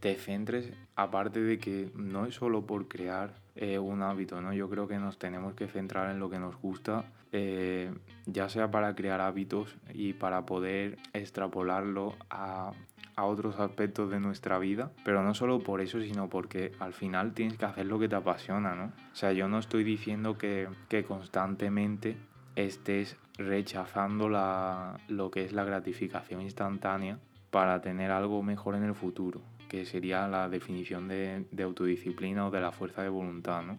te 0.00 0.16
centres, 0.16 0.72
aparte 0.96 1.40
de 1.40 1.58
que 1.58 1.90
no 1.94 2.26
es 2.26 2.34
solo 2.34 2.66
por 2.66 2.88
crear 2.88 3.34
eh, 3.54 3.78
un 3.78 4.02
hábito, 4.02 4.40
¿no? 4.40 4.52
Yo 4.52 4.68
creo 4.70 4.88
que 4.88 4.98
nos 4.98 5.18
tenemos 5.18 5.54
que 5.54 5.68
centrar 5.68 6.10
en 6.10 6.18
lo 6.18 6.30
que 6.30 6.38
nos 6.38 6.56
gusta, 6.56 7.04
eh, 7.32 7.92
ya 8.26 8.48
sea 8.48 8.70
para 8.70 8.94
crear 8.94 9.20
hábitos 9.20 9.76
y 9.92 10.14
para 10.14 10.46
poder 10.46 10.98
extrapolarlo 11.12 12.16
a, 12.30 12.72
a 13.16 13.24
otros 13.24 13.60
aspectos 13.60 14.10
de 14.10 14.18
nuestra 14.18 14.58
vida, 14.58 14.90
pero 15.04 15.22
no 15.22 15.34
solo 15.34 15.60
por 15.60 15.80
eso, 15.82 16.00
sino 16.00 16.28
porque 16.28 16.72
al 16.80 16.94
final 16.94 17.34
tienes 17.34 17.58
que 17.58 17.66
hacer 17.66 17.86
lo 17.86 17.98
que 17.98 18.08
te 18.08 18.16
apasiona, 18.16 18.74
¿no? 18.74 18.92
O 19.12 19.14
sea, 19.14 19.32
yo 19.32 19.48
no 19.48 19.58
estoy 19.58 19.84
diciendo 19.84 20.38
que, 20.38 20.68
que 20.88 21.04
constantemente 21.04 22.16
estés 22.56 23.16
rechazando 23.36 24.28
la, 24.28 24.98
lo 25.08 25.30
que 25.30 25.44
es 25.44 25.52
la 25.52 25.64
gratificación 25.64 26.40
instantánea 26.40 27.18
para 27.50 27.80
tener 27.80 28.10
algo 28.10 28.42
mejor 28.42 28.74
en 28.76 28.84
el 28.84 28.94
futuro, 28.94 29.42
que 29.70 29.86
sería 29.86 30.26
la 30.26 30.48
definición 30.48 31.06
de, 31.06 31.46
autodisciplina 31.62 32.48
o 32.48 32.50
de 32.50 32.60
la 32.60 32.72
fuerza 32.72 33.04
de 33.04 33.08
voluntad, 33.08 33.62
¿no? 33.62 33.78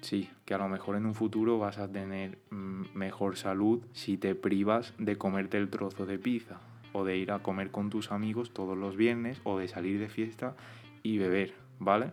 Sí, 0.00 0.30
que 0.44 0.54
a 0.54 0.58
lo 0.58 0.68
mejor 0.68 0.94
en 0.94 1.04
un 1.04 1.14
futuro 1.14 1.58
vas 1.58 1.78
a 1.78 1.90
tener 1.90 2.38
mm, 2.50 2.94
mejor 2.94 3.36
salud 3.36 3.82
si 3.92 4.16
te 4.18 4.36
privas 4.36 4.94
de 4.98 5.18
comerte 5.18 5.58
el 5.58 5.68
trozo 5.68 6.06
de 6.06 6.20
pizza 6.20 6.60
o 6.92 7.04
de 7.04 7.16
ir 7.16 7.32
a 7.32 7.40
comer 7.40 7.72
con 7.72 7.90
tus 7.90 8.12
amigos 8.12 8.52
todos 8.52 8.78
los 8.78 8.96
viernes 8.96 9.40
o 9.42 9.58
de 9.58 9.66
salir 9.66 9.98
de 9.98 10.08
fiesta 10.08 10.54
y 11.02 11.18
beber, 11.18 11.54
¿vale? 11.80 12.12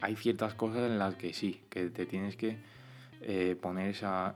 Hay 0.00 0.16
ciertas 0.16 0.54
cosas 0.54 0.90
en 0.90 0.98
las 0.98 1.14
que 1.14 1.32
sí, 1.32 1.60
que 1.70 1.90
te 1.90 2.06
tienes 2.06 2.34
que 2.34 2.58
eh, 3.20 3.56
poner 3.60 3.90
esa, 3.90 4.34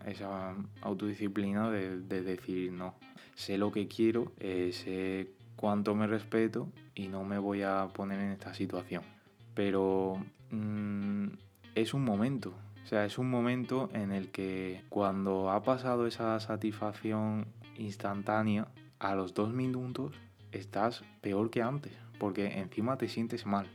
autodisciplina 0.81 1.73
de, 1.73 2.01
de, 2.03 2.23
decir 2.23 2.71
no, 2.71 2.95
sé 3.35 3.59
lo 3.59 3.73
que 3.73 3.89
quiero, 3.89 4.31
eh, 4.39 4.71
sé 4.73 5.33
cuánto 5.57 5.95
me 5.95 6.07
respeto 6.07 6.69
y 6.95 7.09
no 7.09 7.25
me 7.25 7.39
voy 7.39 7.63
a 7.63 7.89
poner 7.93 8.21
en 8.21 8.31
esta 8.31 8.55
situación. 8.55 9.03
Pero 9.55 10.17
mmm, 10.51 11.27
es 11.75 11.95
un 11.95 12.05
momento, 12.05 12.55
o 12.85 12.87
sea, 12.87 13.05
es 13.05 13.19
un 13.19 13.31
momento 13.31 13.89
en 13.95 14.13
el 14.13 14.31
que 14.31 14.83
cuando 14.89 15.51
ha 15.51 15.63
pasado 15.63 16.07
esa 16.07 16.39
satisfacción 16.41 17.47
instantánea, 17.77 18.69
a 18.99 19.15
los 19.15 19.35
dos 19.35 19.53
minutos 19.53 20.15
estás 20.53 21.03
peor 21.21 21.51
que 21.51 21.63
antes, 21.63 21.93
porque 22.19 22.59
encima 22.59 22.97
te 22.97 23.09
sientes 23.09 23.47
mal. 23.47 23.67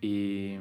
Y, 0.00 0.56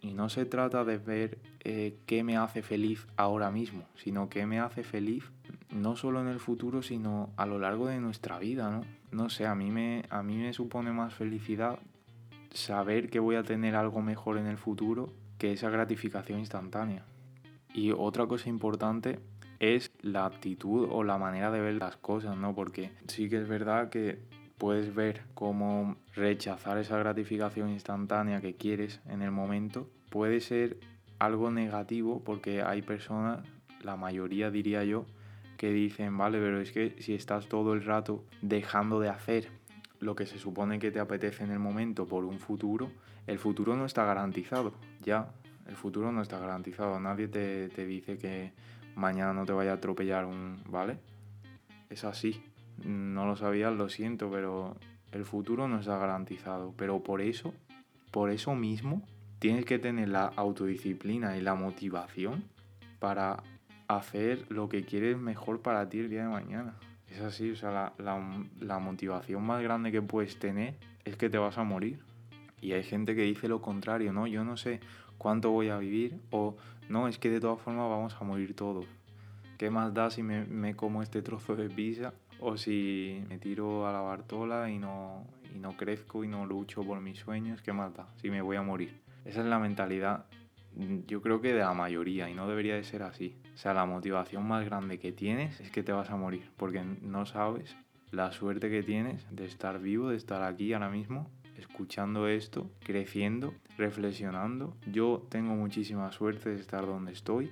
y 0.00 0.12
no 0.14 0.28
se 0.28 0.44
trata 0.44 0.84
de 0.84 0.98
ver 0.98 1.38
eh, 1.60 1.96
qué 2.06 2.24
me 2.24 2.36
hace 2.36 2.62
feliz 2.62 3.06
ahora 3.16 3.50
mismo, 3.50 3.84
sino 3.96 4.28
qué 4.28 4.46
me 4.46 4.58
hace 4.58 4.82
feliz 4.82 5.24
no 5.72 5.96
solo 5.96 6.20
en 6.20 6.28
el 6.28 6.38
futuro, 6.38 6.82
sino 6.82 7.30
a 7.36 7.46
lo 7.46 7.58
largo 7.58 7.86
de 7.86 8.00
nuestra 8.00 8.38
vida, 8.38 8.70
¿no? 8.70 8.82
No 9.10 9.28
sé, 9.28 9.46
a 9.46 9.54
mí 9.54 9.70
me, 9.70 10.04
a 10.10 10.22
mí 10.22 10.36
me 10.36 10.52
supone 10.52 10.92
más 10.92 11.14
felicidad 11.14 11.78
saber 12.50 13.10
que 13.10 13.18
voy 13.18 13.36
a 13.36 13.42
tener 13.42 13.74
algo 13.74 14.02
mejor 14.02 14.38
en 14.38 14.46
el 14.46 14.58
futuro 14.58 15.12
que 15.38 15.52
esa 15.52 15.70
gratificación 15.70 16.38
instantánea. 16.38 17.04
Y 17.74 17.92
otra 17.92 18.26
cosa 18.26 18.48
importante 18.48 19.18
es 19.58 19.90
la 20.00 20.26
actitud 20.26 20.88
o 20.90 21.04
la 21.04 21.18
manera 21.18 21.50
de 21.50 21.60
ver 21.60 21.74
las 21.74 21.96
cosas, 21.96 22.36
¿no? 22.36 22.54
Porque 22.54 22.92
sí 23.08 23.28
que 23.28 23.38
es 23.38 23.48
verdad 23.48 23.88
que 23.88 24.18
puedes 24.58 24.94
ver 24.94 25.22
cómo 25.34 25.96
rechazar 26.14 26.78
esa 26.78 26.98
gratificación 26.98 27.70
instantánea 27.70 28.40
que 28.40 28.54
quieres 28.54 29.00
en 29.06 29.22
el 29.22 29.30
momento 29.30 29.88
puede 30.10 30.40
ser 30.40 30.78
algo 31.18 31.50
negativo 31.50 32.22
porque 32.24 32.62
hay 32.62 32.82
personas, 32.82 33.40
la 33.82 33.96
mayoría 33.96 34.50
diría 34.50 34.84
yo, 34.84 35.06
que 35.62 35.72
dicen, 35.72 36.18
vale, 36.18 36.40
pero 36.40 36.60
es 36.60 36.72
que 36.72 36.96
si 36.98 37.14
estás 37.14 37.46
todo 37.46 37.72
el 37.72 37.84
rato 37.84 38.24
dejando 38.40 38.98
de 38.98 39.08
hacer 39.08 39.48
lo 40.00 40.16
que 40.16 40.26
se 40.26 40.36
supone 40.36 40.80
que 40.80 40.90
te 40.90 40.98
apetece 40.98 41.44
en 41.44 41.52
el 41.52 41.60
momento 41.60 42.08
por 42.08 42.24
un 42.24 42.40
futuro, 42.40 42.90
el 43.28 43.38
futuro 43.38 43.76
no 43.76 43.86
está 43.86 44.04
garantizado, 44.04 44.72
ya, 45.04 45.30
el 45.68 45.76
futuro 45.76 46.10
no 46.10 46.20
está 46.20 46.40
garantizado. 46.40 46.98
Nadie 46.98 47.28
te, 47.28 47.68
te 47.68 47.86
dice 47.86 48.18
que 48.18 48.50
mañana 48.96 49.32
no 49.32 49.46
te 49.46 49.52
vaya 49.52 49.70
a 49.70 49.74
atropellar 49.74 50.24
un... 50.24 50.64
¿Vale? 50.68 50.98
Es 51.90 52.02
así. 52.02 52.42
No 52.84 53.24
lo 53.24 53.36
sabías, 53.36 53.72
lo 53.72 53.88
siento, 53.88 54.32
pero 54.32 54.76
el 55.12 55.24
futuro 55.24 55.68
no 55.68 55.78
está 55.78 55.96
garantizado. 55.96 56.74
Pero 56.76 57.04
por 57.04 57.20
eso, 57.20 57.54
por 58.10 58.30
eso 58.30 58.56
mismo, 58.56 59.06
tienes 59.38 59.64
que 59.64 59.78
tener 59.78 60.08
la 60.08 60.26
autodisciplina 60.26 61.36
y 61.36 61.40
la 61.40 61.54
motivación 61.54 62.42
para 62.98 63.44
hacer 63.96 64.46
lo 64.48 64.68
que 64.68 64.84
quieres 64.84 65.18
mejor 65.18 65.60
para 65.60 65.88
ti 65.88 66.00
el 66.00 66.10
día 66.10 66.22
de 66.22 66.28
mañana. 66.28 66.74
Es 67.08 67.20
así, 67.20 67.50
o 67.50 67.56
sea, 67.56 67.70
la, 67.70 67.92
la, 67.98 68.44
la 68.60 68.78
motivación 68.78 69.42
más 69.44 69.62
grande 69.62 69.92
que 69.92 70.02
puedes 70.02 70.38
tener 70.38 70.76
es 71.04 71.16
que 71.16 71.28
te 71.28 71.38
vas 71.38 71.58
a 71.58 71.64
morir. 71.64 72.00
Y 72.60 72.72
hay 72.72 72.84
gente 72.84 73.14
que 73.14 73.22
dice 73.22 73.48
lo 73.48 73.60
contrario, 73.60 74.12
¿no? 74.12 74.26
Yo 74.26 74.44
no 74.44 74.56
sé, 74.56 74.80
cuánto 75.22 75.52
voy 75.52 75.68
a 75.68 75.78
vivir 75.78 76.18
o 76.30 76.56
no, 76.88 77.06
es 77.06 77.16
que 77.16 77.30
de 77.30 77.38
todas 77.38 77.60
formas 77.60 77.88
vamos 77.88 78.16
a 78.18 78.24
morir 78.24 78.56
todos. 78.56 78.86
¿Qué 79.56 79.70
más 79.70 79.94
da 79.94 80.10
si 80.10 80.22
me, 80.22 80.44
me 80.44 80.74
como 80.74 81.00
este 81.00 81.22
trozo 81.22 81.54
de 81.54 81.70
pizza 81.70 82.12
o 82.40 82.56
si 82.56 83.22
me 83.28 83.38
tiro 83.38 83.86
a 83.86 83.92
la 83.92 84.00
Bartola 84.00 84.68
y 84.68 84.78
no, 84.78 85.24
y 85.54 85.58
no 85.60 85.76
crezco 85.76 86.24
y 86.24 86.28
no 86.28 86.44
lucho 86.44 86.82
por 86.82 87.00
mis 87.00 87.20
sueños? 87.20 87.62
¿Qué 87.62 87.72
más 87.72 87.94
da 87.94 88.08
si 88.16 88.30
me 88.30 88.42
voy 88.42 88.56
a 88.56 88.62
morir? 88.62 89.00
Esa 89.24 89.40
es 89.40 89.46
la 89.46 89.60
mentalidad, 89.60 90.26
yo 91.06 91.22
creo 91.22 91.40
que 91.40 91.52
de 91.52 91.60
la 91.60 91.72
mayoría 91.72 92.28
y 92.28 92.34
no 92.34 92.48
debería 92.48 92.74
de 92.74 92.82
ser 92.82 93.04
así. 93.04 93.36
O 93.54 93.56
sea, 93.56 93.74
la 93.74 93.84
motivación 93.86 94.46
más 94.46 94.64
grande 94.64 94.98
que 94.98 95.12
tienes 95.12 95.60
es 95.60 95.70
que 95.70 95.82
te 95.82 95.92
vas 95.92 96.10
a 96.10 96.16
morir 96.16 96.50
porque 96.56 96.82
no 96.82 97.26
sabes 97.26 97.76
la 98.10 98.32
suerte 98.32 98.70
que 98.70 98.82
tienes 98.82 99.26
de 99.30 99.46
estar 99.46 99.78
vivo, 99.78 100.10
de 100.10 100.16
estar 100.16 100.42
aquí 100.42 100.72
ahora 100.72 100.90
mismo 100.90 101.30
escuchando 101.58 102.28
esto, 102.28 102.70
creciendo, 102.80 103.54
reflexionando. 103.76 104.76
Yo 104.86 105.26
tengo 105.28 105.54
muchísima 105.54 106.10
suerte 106.12 106.50
de 106.50 106.60
estar 106.60 106.86
donde 106.86 107.12
estoy 107.12 107.50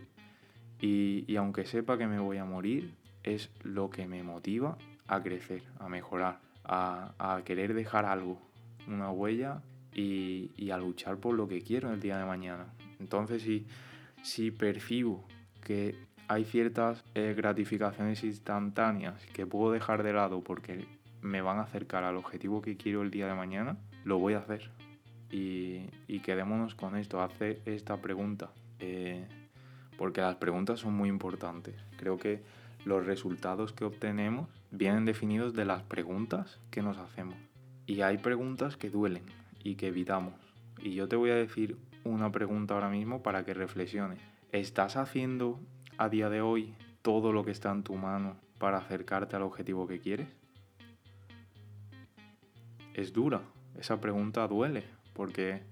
y, 0.80 1.24
y, 1.26 1.36
aunque 1.36 1.64
sepa 1.64 1.98
que 1.98 2.06
me 2.06 2.18
voy 2.18 2.38
a 2.38 2.44
morir, 2.44 2.94
es 3.22 3.50
lo 3.62 3.90
que 3.90 4.06
me 4.06 4.22
motiva 4.22 4.78
a 5.06 5.22
crecer, 5.22 5.62
a 5.78 5.88
mejorar, 5.88 6.40
a, 6.64 7.12
a 7.18 7.42
querer 7.44 7.74
dejar 7.74 8.06
algo, 8.06 8.40
una 8.86 9.10
huella 9.10 9.62
y, 9.94 10.50
y, 10.56 10.70
a 10.70 10.78
luchar 10.78 11.18
por 11.18 11.34
lo 11.34 11.48
que 11.48 11.60
quiero 11.60 11.92
el 11.92 12.00
día 12.00 12.18
de 12.18 12.24
mañana. 12.24 12.66
Entonces, 12.98 13.42
si, 13.42 13.66
si 14.22 14.50
percibo 14.50 15.24
que 15.60 15.96
hay 16.28 16.44
ciertas 16.44 17.04
eh, 17.14 17.34
gratificaciones 17.36 18.22
instantáneas 18.24 19.24
que 19.32 19.46
puedo 19.46 19.72
dejar 19.72 20.02
de 20.02 20.12
lado 20.12 20.42
porque 20.42 20.86
me 21.22 21.42
van 21.42 21.58
a 21.58 21.62
acercar 21.62 22.04
al 22.04 22.16
objetivo 22.16 22.62
que 22.62 22.76
quiero 22.76 23.02
el 23.02 23.10
día 23.10 23.26
de 23.26 23.34
mañana, 23.34 23.76
lo 24.04 24.18
voy 24.18 24.34
a 24.34 24.38
hacer. 24.38 24.70
Y, 25.30 25.86
y 26.08 26.20
quedémonos 26.20 26.74
con 26.74 26.96
esto, 26.96 27.20
hace 27.22 27.60
esta 27.66 28.00
pregunta. 28.00 28.50
Eh, 28.80 29.26
porque 29.98 30.22
las 30.22 30.36
preguntas 30.36 30.80
son 30.80 30.94
muy 30.94 31.08
importantes. 31.08 31.74
Creo 31.98 32.16
que 32.16 32.42
los 32.84 33.04
resultados 33.04 33.72
que 33.72 33.84
obtenemos 33.84 34.48
vienen 34.70 35.04
definidos 35.04 35.52
de 35.52 35.66
las 35.66 35.82
preguntas 35.82 36.58
que 36.70 36.80
nos 36.82 36.96
hacemos. 36.96 37.36
Y 37.86 38.00
hay 38.00 38.18
preguntas 38.18 38.76
que 38.76 38.88
duelen 38.88 39.24
y 39.62 39.74
que 39.74 39.88
evitamos. 39.88 40.34
Y 40.82 40.94
yo 40.94 41.08
te 41.08 41.16
voy 41.16 41.30
a 41.30 41.34
decir 41.34 41.76
una 42.04 42.32
pregunta 42.32 42.74
ahora 42.74 42.88
mismo 42.88 43.22
para 43.22 43.44
que 43.44 43.52
reflexiones. 43.52 44.20
¿Estás 44.52 44.96
haciendo 44.96 45.60
a 45.96 46.08
día 46.08 46.28
de 46.28 46.40
hoy 46.40 46.74
todo 47.02 47.32
lo 47.32 47.44
que 47.44 47.52
está 47.52 47.70
en 47.70 47.84
tu 47.84 47.94
mano 47.94 48.36
para 48.58 48.78
acercarte 48.78 49.36
al 49.36 49.42
objetivo 49.42 49.86
que 49.86 50.00
quieres? 50.00 50.26
Es 52.92 53.12
dura, 53.12 53.42
esa 53.78 54.00
pregunta 54.00 54.48
duele, 54.48 54.82
porque 55.12 55.62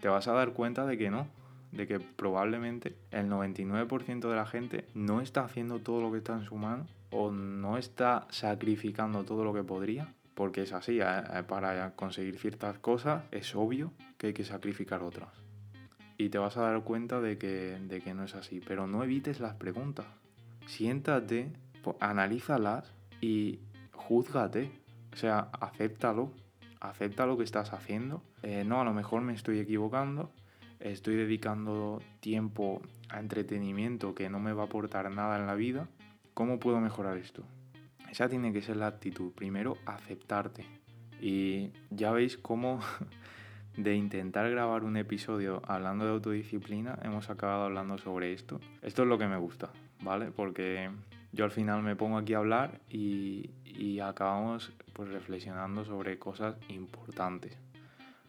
te 0.00 0.08
vas 0.08 0.28
a 0.28 0.32
dar 0.32 0.54
cuenta 0.54 0.86
de 0.86 0.96
que 0.96 1.10
no, 1.10 1.26
de 1.72 1.86
que 1.86 2.00
probablemente 2.00 2.96
el 3.10 3.28
99% 3.28 4.30
de 4.30 4.36
la 4.36 4.46
gente 4.46 4.86
no 4.94 5.20
está 5.20 5.44
haciendo 5.44 5.80
todo 5.80 6.00
lo 6.00 6.10
que 6.10 6.18
está 6.18 6.32
en 6.32 6.44
su 6.44 6.56
mano 6.56 6.86
o 7.10 7.30
no 7.30 7.76
está 7.76 8.26
sacrificando 8.30 9.24
todo 9.24 9.44
lo 9.44 9.52
que 9.52 9.62
podría, 9.62 10.14
porque 10.34 10.62
es 10.62 10.72
así, 10.72 11.00
para 11.48 11.94
conseguir 11.96 12.38
ciertas 12.38 12.78
cosas 12.78 13.24
es 13.30 13.54
obvio 13.54 13.92
que 14.16 14.28
hay 14.28 14.32
que 14.32 14.44
sacrificar 14.44 15.02
otras. 15.02 15.41
Y 16.22 16.28
te 16.28 16.38
vas 16.38 16.56
a 16.56 16.62
dar 16.62 16.82
cuenta 16.82 17.20
de 17.20 17.38
que, 17.38 17.78
de 17.80 18.00
que 18.00 18.14
no 18.14 18.24
es 18.24 18.34
así, 18.34 18.60
pero 18.66 18.86
no 18.86 19.02
evites 19.02 19.40
las 19.40 19.54
preguntas. 19.54 20.06
Siéntate, 20.66 21.52
analízalas 22.00 22.92
y 23.20 23.58
júzgate, 23.92 24.70
o 25.12 25.16
sea, 25.16 25.48
acéptalo 25.60 26.32
acepta 26.82 27.26
lo 27.26 27.36
que 27.38 27.44
estás 27.44 27.72
haciendo. 27.72 28.22
Eh, 28.42 28.64
no, 28.64 28.80
a 28.80 28.84
lo 28.84 28.92
mejor 28.92 29.22
me 29.22 29.32
estoy 29.32 29.58
equivocando, 29.60 30.30
estoy 30.80 31.14
dedicando 31.14 32.02
tiempo 32.20 32.82
a 33.08 33.20
entretenimiento 33.20 34.14
que 34.14 34.28
no 34.28 34.40
me 34.40 34.52
va 34.52 34.62
a 34.62 34.66
aportar 34.66 35.10
nada 35.14 35.38
en 35.38 35.46
la 35.46 35.54
vida. 35.54 35.88
¿Cómo 36.34 36.58
puedo 36.58 36.80
mejorar 36.80 37.18
esto? 37.18 37.44
Esa 38.10 38.28
tiene 38.28 38.52
que 38.52 38.62
ser 38.62 38.76
la 38.76 38.88
actitud. 38.88 39.32
Primero, 39.32 39.78
aceptarte. 39.86 40.66
Y 41.20 41.70
ya 41.90 42.10
veis 42.10 42.36
cómo 42.36 42.80
de 43.76 43.94
intentar 43.94 44.50
grabar 44.50 44.84
un 44.84 44.96
episodio 44.96 45.62
hablando 45.66 46.04
de 46.04 46.12
autodisciplina, 46.12 46.98
hemos 47.02 47.30
acabado 47.30 47.64
hablando 47.64 47.98
sobre 47.98 48.32
esto. 48.32 48.60
Esto 48.82 49.02
es 49.02 49.08
lo 49.08 49.18
que 49.18 49.26
me 49.26 49.36
gusta, 49.36 49.70
¿vale? 50.02 50.30
Porque 50.30 50.90
yo 51.32 51.44
al 51.44 51.50
final 51.50 51.82
me 51.82 51.96
pongo 51.96 52.18
aquí 52.18 52.34
a 52.34 52.38
hablar 52.38 52.80
y, 52.88 53.50
acabamos 54.02 54.72
pues 54.92 55.08
reflexionando 55.10 55.84
sobre 55.84 56.18
cosas 56.18 56.56
importantes, 56.68 57.56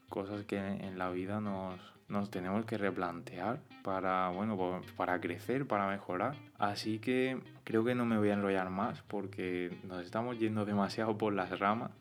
cosas 0.08 0.46
que 0.46 0.58
en 0.58 0.98
la 0.98 1.10
vida 1.10 1.42
nos, 1.42 1.80
nos 2.08 2.30
tenemos 2.30 2.66
que 2.66 2.78
replantear 2.78 3.60
para, 3.84 4.30
bueno, 4.30 4.56
pues, 4.56 4.92
para 4.94 5.20
crecer, 5.20 5.68
para 5.68 5.88
mejorar. 5.88 6.36
Así 6.58 7.00
que 7.00 7.40
creo 7.64 7.84
que 7.84 7.96
no 7.96 8.06
me 8.06 8.18
voy 8.18 8.30
a 8.30 8.34
enrollar 8.34 8.70
más 8.70 9.02
porque 9.04 9.78
nos 9.84 10.06
estamos 10.06 10.40
yendo 10.40 10.66
demasiado 10.66 11.18
por 11.18 11.34
las 11.34 11.60
ramas. 11.60 11.92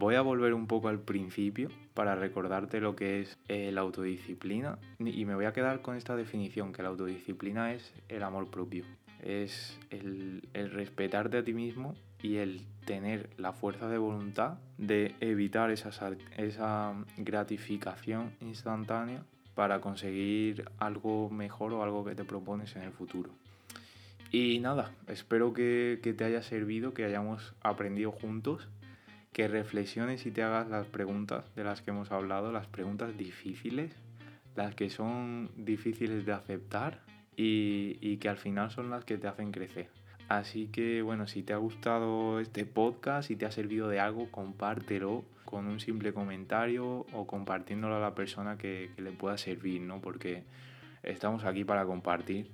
Voy 0.00 0.14
a 0.14 0.22
volver 0.22 0.54
un 0.54 0.66
poco 0.66 0.88
al 0.88 0.98
principio 0.98 1.68
para 1.92 2.14
recordarte 2.14 2.80
lo 2.80 2.96
que 2.96 3.20
es 3.20 3.36
eh, 3.48 3.70
la 3.70 3.82
autodisciplina 3.82 4.78
y 4.98 5.26
me 5.26 5.34
voy 5.34 5.44
a 5.44 5.52
quedar 5.52 5.82
con 5.82 5.94
esta 5.94 6.16
definición, 6.16 6.72
que 6.72 6.82
la 6.82 6.88
autodisciplina 6.88 7.74
es 7.74 7.92
el 8.08 8.22
amor 8.22 8.50
propio, 8.50 8.86
es 9.22 9.78
el, 9.90 10.48
el 10.54 10.70
respetarte 10.70 11.36
a 11.36 11.44
ti 11.44 11.52
mismo 11.52 11.94
y 12.22 12.36
el 12.36 12.62
tener 12.86 13.28
la 13.36 13.52
fuerza 13.52 13.90
de 13.90 13.98
voluntad 13.98 14.54
de 14.78 15.14
evitar 15.20 15.70
esa, 15.70 15.90
esa 16.38 16.94
gratificación 17.18 18.32
instantánea 18.40 19.22
para 19.54 19.82
conseguir 19.82 20.64
algo 20.78 21.28
mejor 21.28 21.74
o 21.74 21.82
algo 21.82 22.06
que 22.06 22.14
te 22.14 22.24
propones 22.24 22.74
en 22.74 22.84
el 22.84 22.92
futuro. 22.92 23.28
Y 24.32 24.60
nada, 24.60 24.92
espero 25.08 25.52
que, 25.52 26.00
que 26.02 26.14
te 26.14 26.24
haya 26.24 26.42
servido, 26.42 26.94
que 26.94 27.04
hayamos 27.04 27.52
aprendido 27.60 28.12
juntos, 28.12 28.66
que 29.32 29.48
reflexiones 29.48 30.26
y 30.26 30.30
te 30.30 30.42
hagas 30.42 30.68
las 30.68 30.86
preguntas 30.86 31.44
de 31.54 31.64
las 31.64 31.82
que 31.82 31.90
hemos 31.90 32.10
hablado, 32.10 32.52
las 32.52 32.66
preguntas 32.66 33.16
difíciles, 33.16 33.94
las 34.56 34.74
que 34.74 34.90
son 34.90 35.50
difíciles 35.56 36.26
de 36.26 36.32
aceptar 36.32 37.00
y, 37.36 37.98
y 38.00 38.16
que 38.18 38.28
al 38.28 38.38
final 38.38 38.70
son 38.70 38.90
las 38.90 39.04
que 39.04 39.18
te 39.18 39.28
hacen 39.28 39.52
crecer. 39.52 39.88
Así 40.28 40.68
que 40.68 41.02
bueno, 41.02 41.26
si 41.26 41.42
te 41.42 41.52
ha 41.52 41.56
gustado 41.56 42.38
este 42.38 42.64
podcast, 42.64 43.28
si 43.28 43.36
te 43.36 43.46
ha 43.46 43.50
servido 43.50 43.88
de 43.88 43.98
algo, 43.98 44.30
compártelo 44.30 45.24
con 45.44 45.66
un 45.66 45.80
simple 45.80 46.12
comentario 46.12 47.04
o 47.12 47.26
compartiéndolo 47.26 47.96
a 47.96 48.00
la 48.00 48.14
persona 48.14 48.56
que, 48.56 48.90
le 48.96 49.10
pueda 49.10 49.36
servir, 49.38 49.80
¿no? 49.80 50.00
Porque 50.00 50.44
estamos 51.02 51.44
aquí 51.44 51.64
para 51.64 51.84
compartir 51.84 52.48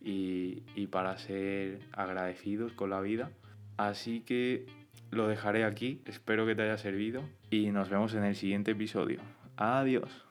y, 0.00 0.62
y 0.74 0.86
para 0.86 1.18
ser 1.18 1.80
agradecidos 1.92 2.72
con 2.72 2.90
la 2.90 3.00
vida. 3.02 3.30
Así 3.76 4.20
que 4.22 4.64
lo 5.10 5.28
dejaré 5.28 5.64
aquí, 5.64 6.02
espero 6.06 6.46
que 6.46 6.54
te 6.54 6.62
haya 6.62 6.78
servido 6.78 7.22
y 7.50 7.70
nos 7.70 7.88
vemos 7.88 8.14
en 8.14 8.24
el 8.24 8.36
siguiente 8.36 8.72
episodio. 8.72 9.20
Adiós. 9.56 10.27